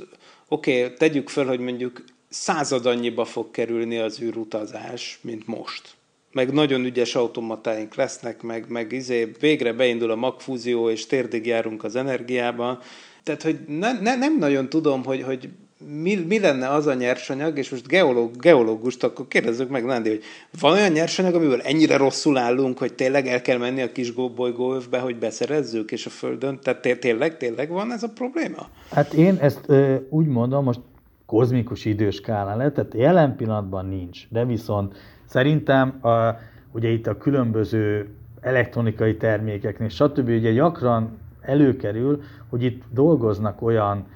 [0.48, 5.94] oké, okay, tegyük fel, hogy mondjuk század annyiba fog kerülni az űrutazás, mint most.
[6.32, 11.84] Meg nagyon ügyes automatáink lesznek, meg, meg izé, végre beindul a magfúzió, és térdig járunk
[11.84, 12.82] az energiába.
[13.22, 15.48] Tehát, hogy ne, ne, nem nagyon tudom, hogy, hogy
[15.78, 20.22] mi, mi lenne az a nyersanyag, és most geológ, geológust, akkor kérdezzük meg, Nándi, hogy
[20.60, 24.98] van olyan nyersanyag, amivel ennyire rosszul állunk, hogy tényleg el kell menni a kis bolygóövbe,
[24.98, 28.68] hogy beszerezzük, és a Földön, tehát tényleg, tényleg van ez a probléma?
[28.90, 30.80] Hát én ezt ö, úgy mondom, most
[31.26, 34.94] kozmikus időskálán lett, tehát jelen pillanatban nincs, de viszont
[35.24, 36.38] szerintem a,
[36.72, 38.08] ugye itt a különböző
[38.40, 40.28] elektronikai termékeknél, stb.
[40.28, 44.06] ugye gyakran előkerül, hogy itt dolgoznak olyan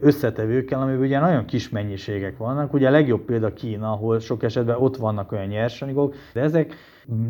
[0.00, 2.72] összetevőkkel, amiben ugye nagyon kis mennyiségek vannak.
[2.72, 6.74] Ugye a legjobb példa Kína, ahol sok esetben ott vannak olyan nyersanyagok, de ezek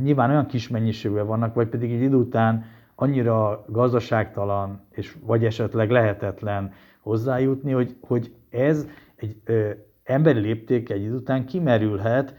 [0.02, 5.90] nyilván olyan kis mennyiségben vannak, vagy pedig egy idő után annyira gazdaságtalan, és vagy esetleg
[5.90, 9.70] lehetetlen hozzájutni, hogy, hogy ez egy ö,
[10.04, 12.34] emberi lépték egy idő után kimerülhet,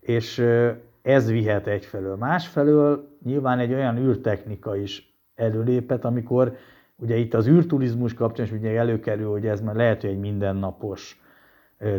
[0.00, 0.70] és ö,
[1.02, 2.16] ez vihet egyfelől.
[2.16, 6.56] Másfelől nyilván egy olyan űrtechnika is előlépett, amikor
[6.96, 11.20] ugye itt az űrturizmus kapcsán is ugye előkerül, hogy ez már lehet, hogy egy mindennapos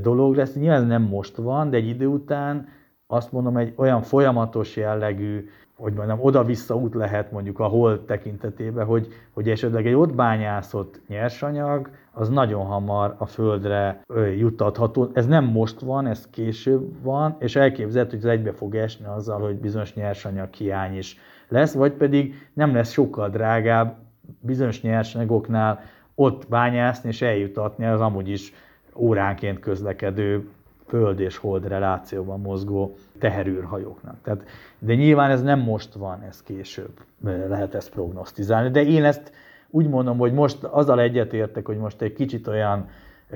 [0.01, 0.55] dolog lesz.
[0.55, 2.67] Nyilván nem most van, de egy idő után
[3.07, 8.85] azt mondom, egy olyan folyamatos jellegű hogy mondjam, oda-vissza út lehet mondjuk a hol tekintetében,
[8.85, 14.01] hogy, hogy esetleg egy ott bányászott nyersanyag, az nagyon hamar a földre
[14.37, 15.09] juttatható.
[15.13, 19.39] Ez nem most van, ez később van, és elképzelhető, hogy ez egybe fog esni azzal,
[19.39, 21.17] hogy bizonyos nyersanyag hiány is
[21.47, 23.97] lesz, vagy pedig nem lesz sokkal drágább
[24.39, 25.83] bizonyos nyersanyagoknál
[26.15, 28.53] ott bányászni és eljutatni az amúgy is
[28.95, 30.49] óránként közlekedő
[30.87, 34.15] föld és hold relációban mozgó teherűrhajóknak.
[34.21, 34.43] Tehát,
[34.79, 38.69] de nyilván ez nem most van, ez később lehet ezt prognosztizálni.
[38.69, 39.31] De én ezt
[39.69, 42.89] úgy mondom, hogy most azzal egyetértek, hogy most egy kicsit olyan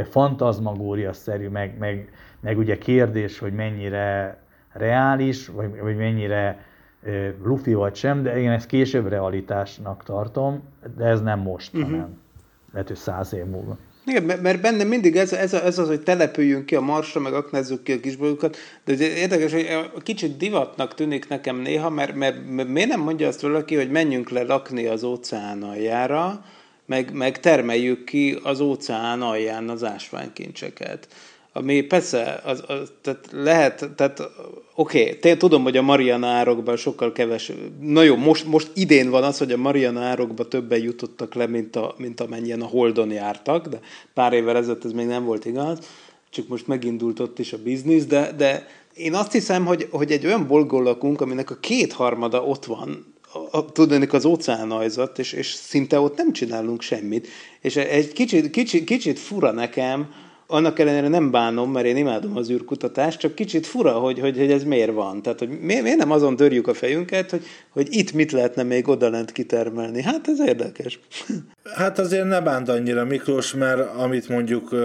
[0.10, 4.38] fantazmagória-szerű, meg, meg, meg ugye kérdés, hogy mennyire
[4.72, 6.60] reális, vagy, vagy mennyire
[7.44, 10.64] lufi vagy sem, de én ezt később realitásnak tartom,
[10.98, 11.90] de ez nem most, uh-huh.
[11.90, 12.18] hanem
[12.72, 13.78] lehet, hogy száz év múlva.
[14.06, 17.84] Igen, mert benne mindig ez, ez, ez az, hogy települjünk ki a marsra, meg aknázzuk
[17.84, 22.90] ki a kisbolyokat, de érdekes, hogy kicsit divatnak tűnik nekem néha, mert, mert, mert miért
[22.90, 26.46] nem mondja azt valaki, hogy menjünk le lakni az óceán aljára,
[26.86, 31.08] meg, meg termeljük ki az óceán alján az ásványkincseket
[31.54, 34.22] ami persze, az, az, tehát lehet, tehát
[34.76, 39.24] oké, okay, tudom, hogy a Mariana árokban sokkal keves, na jó, most, most idén van
[39.24, 43.68] az, hogy a Mariana árokban többen jutottak le, mint, a, mint amennyien a Holdon jártak,
[43.68, 43.80] de
[44.14, 45.80] pár évvel ezelőtt ez még nem volt igaz,
[46.30, 50.26] csak most megindult ott is a biznisz, de, de én azt hiszem, hogy, hogy egy
[50.26, 53.14] olyan bolygón lakunk, aminek a kétharmada ott van,
[53.74, 57.28] tudnék az óceánajzat, és, és szinte ott nem csinálunk semmit.
[57.62, 60.10] És egy kicsit, kicsit, kicsit fura nekem,
[60.52, 64.52] annak ellenére nem bánom, mert én imádom az űrkutatást, csak kicsit fura, hogy, hogy, hogy
[64.52, 65.22] ez miért van.
[65.22, 68.88] Tehát, hogy miért, miért nem azon törjük a fejünket, hogy, hogy itt mit lehetne még
[68.88, 70.02] odalent kitermelni.
[70.02, 71.00] Hát ez érdekes.
[71.76, 74.76] Hát azért ne bánt annyira Miklós, mert amit mondjuk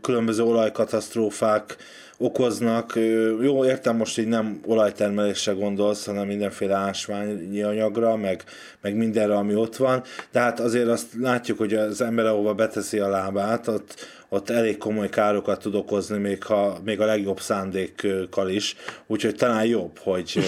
[0.00, 1.76] különböző olajkatasztrófák
[2.22, 2.98] okoznak.
[3.42, 8.44] Jó, értem most így nem olajtermelésre gondolsz, hanem mindenféle ásványi anyagra, meg,
[8.80, 10.02] meg mindenre, ami ott van,
[10.32, 13.94] de hát azért azt látjuk, hogy az ember, ahova beteszi a lábát, ott,
[14.28, 18.76] ott elég komoly károkat tud okozni, még, ha, még a legjobb szándékkal is.
[19.06, 20.38] Úgyhogy talán jobb, hogy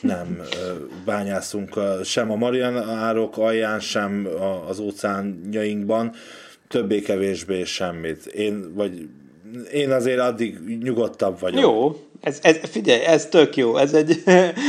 [0.00, 0.42] nem
[1.04, 4.28] bányászunk sem a Marianárok alján, sem
[4.68, 6.12] az óceánjainkban,
[6.68, 8.26] többé-kevésbé semmit.
[8.26, 9.08] Én, vagy
[9.72, 11.60] én azért addig nyugodtabb vagyok.
[11.60, 14.22] Jó, ez, ez, figyelj, ez tök jó, ez egy,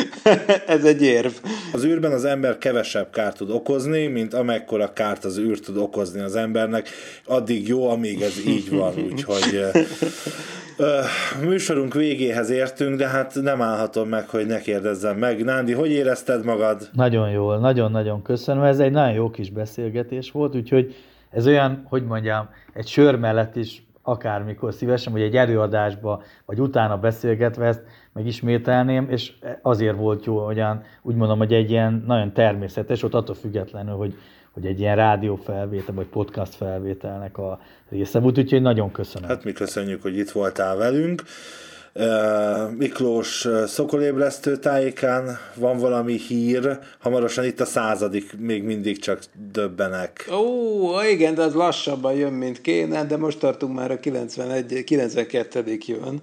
[0.76, 1.32] ez egy érv.
[1.74, 6.20] Az űrben az ember kevesebb kárt tud okozni, mint amekkora kárt az űr tud okozni
[6.20, 6.90] az embernek.
[7.26, 9.66] Addig jó, amíg ez így van, úgyhogy
[11.42, 15.44] műsorunk végéhez értünk, de hát nem állhatom meg, hogy ne kérdezzem meg.
[15.44, 16.90] Nándi, hogy érezted magad?
[16.94, 18.64] Nagyon jól, nagyon-nagyon köszönöm.
[18.64, 20.96] Ez egy nagyon jó kis beszélgetés volt, úgyhogy
[21.30, 26.97] ez olyan, hogy mondjam, egy sör mellett is akármikor szívesen, vagy egy előadásba, vagy utána
[26.97, 27.84] beszélgetve ezt
[28.14, 33.36] megismételném, és azért volt jó, hogyan úgy mondom, hogy egy ilyen nagyon természetes, ott attól
[33.36, 34.16] függetlenül, hogy,
[34.51, 39.30] hogy egy ilyen rádiófelvétel, vagy podcast felvételnek a része volt, úgyhogy nagyon köszönöm.
[39.30, 41.24] Hát mi köszönjük, hogy itt voltál velünk.
[42.78, 49.20] Miklós szokolébresztő tájékán van valami hír, hamarosan itt a századik, még mindig csak
[49.52, 50.30] döbbenek.
[50.32, 55.78] Ó, igen, de az lassabban jön, mint kéne, de most tartunk már a 91, 92.
[55.86, 56.22] jön,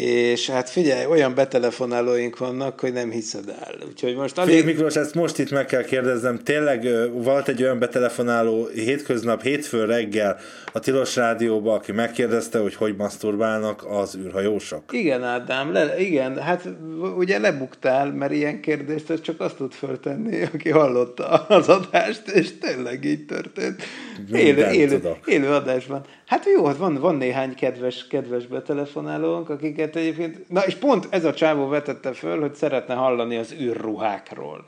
[0.00, 3.74] és hát figyelj, olyan betelefonálóink vannak, hogy nem hiszed el.
[3.88, 4.54] Úgyhogy most alig...
[4.54, 6.38] Figyelj, Miklós, ezt most itt meg kell kérdeznem.
[6.38, 10.38] Tényleg volt egy olyan betelefonáló hétköznap, hétfő reggel
[10.72, 14.82] a Tilos Rádióba, aki megkérdezte, hogy hogy maszturbálnak az űrhajósok?
[14.92, 16.68] Igen, Ádám, le, igen, hát
[17.16, 23.04] ugye lebuktál, mert ilyen kérdést csak azt tud föltenni, aki hallotta az adást, és tényleg
[23.04, 23.82] így történt.
[24.32, 26.04] Élő, élő, élő adásban.
[26.26, 30.48] Hát jó, hát van, van néhány kedves, kedves betelefonálónk, akiket egyébként...
[30.48, 34.64] Na, és pont ez a csávó vetette föl, hogy szeretne hallani az űrruhákról.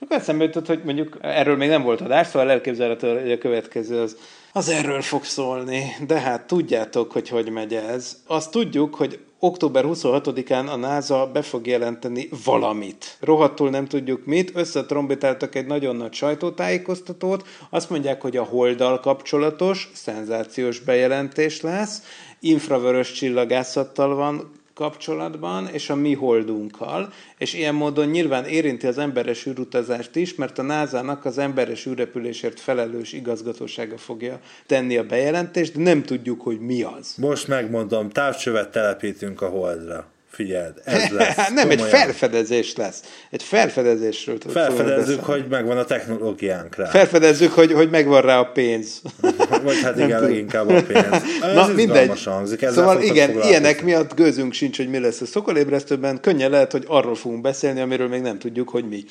[0.00, 4.00] Akkor eszembe jutott, hogy mondjuk erről még nem volt adás, szóval elképzelhető, hogy a következő
[4.00, 4.16] az,
[4.52, 5.82] az erről fog szólni.
[6.06, 8.22] De hát tudjátok, hogy hogy megy ez.
[8.26, 13.16] Azt tudjuk, hogy október 26-án a NASA be fog jelenteni valamit.
[13.20, 19.90] Rohadtul nem tudjuk mit, összetrombitáltak egy nagyon nagy sajtótájékoztatót, azt mondják, hogy a holdal kapcsolatos,
[19.94, 22.02] szenzációs bejelentés lesz,
[22.40, 29.46] infravörös csillagászattal van kapcsolatban, és a mi holdunkkal, és ilyen módon nyilván érinti az emberes
[29.46, 35.82] űrutazást is, mert a NASA-nak az emberes űrrepülésért felelős igazgatósága fogja tenni a bejelentést, de
[35.82, 37.14] nem tudjuk, hogy mi az.
[37.16, 40.06] Most megmondom, távcsövet telepítünk a holdra.
[40.40, 41.36] Figyeld, ez lesz.
[41.36, 41.70] nem, komolyan.
[41.70, 43.00] egy felfedezés lesz.
[43.30, 46.84] Egy felfedezésről Felfedezzük, hogy megvan a technológiánk rá.
[46.84, 49.02] Felfedezzük, hogy, hogy megvan rá a pénz.
[49.64, 51.06] Vagy hát igen, leginkább a pénz.
[51.42, 52.24] Ez Na, mindegy.
[52.24, 52.68] hangzik.
[52.68, 56.20] Szóval igen, ilyenek miatt gőzünk sincs, hogy mi lesz a szokolébresztőben.
[56.20, 59.04] Könnyen lehet, hogy arról fogunk beszélni, amiről még nem tudjuk, hogy mi.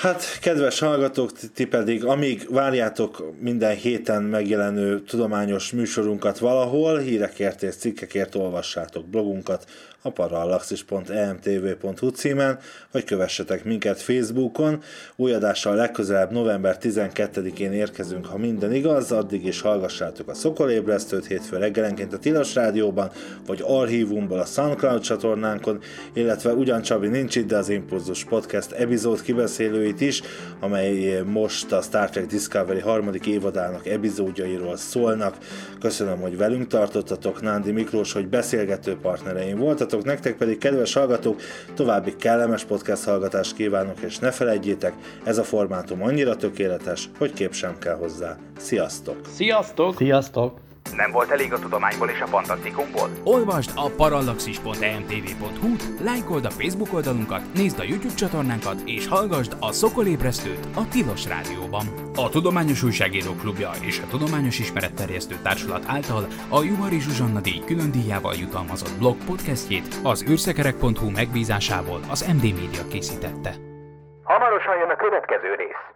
[0.00, 7.74] hát, kedves hallgatók, ti pedig, amíg várjátok minden héten megjelenő tudományos műsorunkat valahol, hírekért és
[7.74, 9.64] cikkekért olvassátok blogunkat,
[10.02, 12.58] a parallaxis.emtv.hu címen,
[12.92, 14.82] vagy kövessetek minket Facebookon.
[15.16, 21.56] Új adással legközelebb november 12-én érkezünk, ha minden igaz, addig is hallgassátok a Szokolébresztőt hétfő
[21.56, 23.10] reggelenként a Tilos Rádióban,
[23.46, 25.80] vagy archívumból a SoundCloud csatornánkon,
[26.12, 30.22] illetve ugyan Csabi nincs itt, de az Impulzus Podcast epizód kibeszélőit is,
[30.60, 35.36] amely most a Star Trek Discovery harmadik évadának epizódjairól szólnak.
[35.80, 41.40] Köszönöm, hogy velünk tartottatok, Nándi Miklós, hogy beszélgető partnereim voltatok, Sziasztok, nektek pedig kedves hallgatók,
[41.74, 44.92] további kellemes podcast hallgatást kívánok, és ne felejtjétek,
[45.24, 48.36] ez a formátum annyira tökéletes, hogy kép sem kell hozzá.
[48.56, 49.16] Sziasztok!
[49.34, 49.96] Sziasztok!
[49.96, 50.65] Sziasztok!
[50.94, 53.08] Nem volt elég a tudományból és a fantasztikumból?
[53.24, 60.66] Olvasd a parallaxis.emtv.hu-t, lájkold a Facebook oldalunkat, nézd a YouTube csatornánkat, és hallgassd a Szokolébresztőt
[60.74, 61.86] a Tilos Rádióban.
[62.14, 67.90] A Tudományos Újságírók Klubja és a Tudományos Ismeretterjesztő Társulat által a Juhari Zsuzsanna díj külön
[67.90, 73.54] díjával jutalmazott blog podcastjét az űrszekerek.hu megbízásából az MD Media készítette.
[74.22, 75.95] Hamarosan jön a következő rész.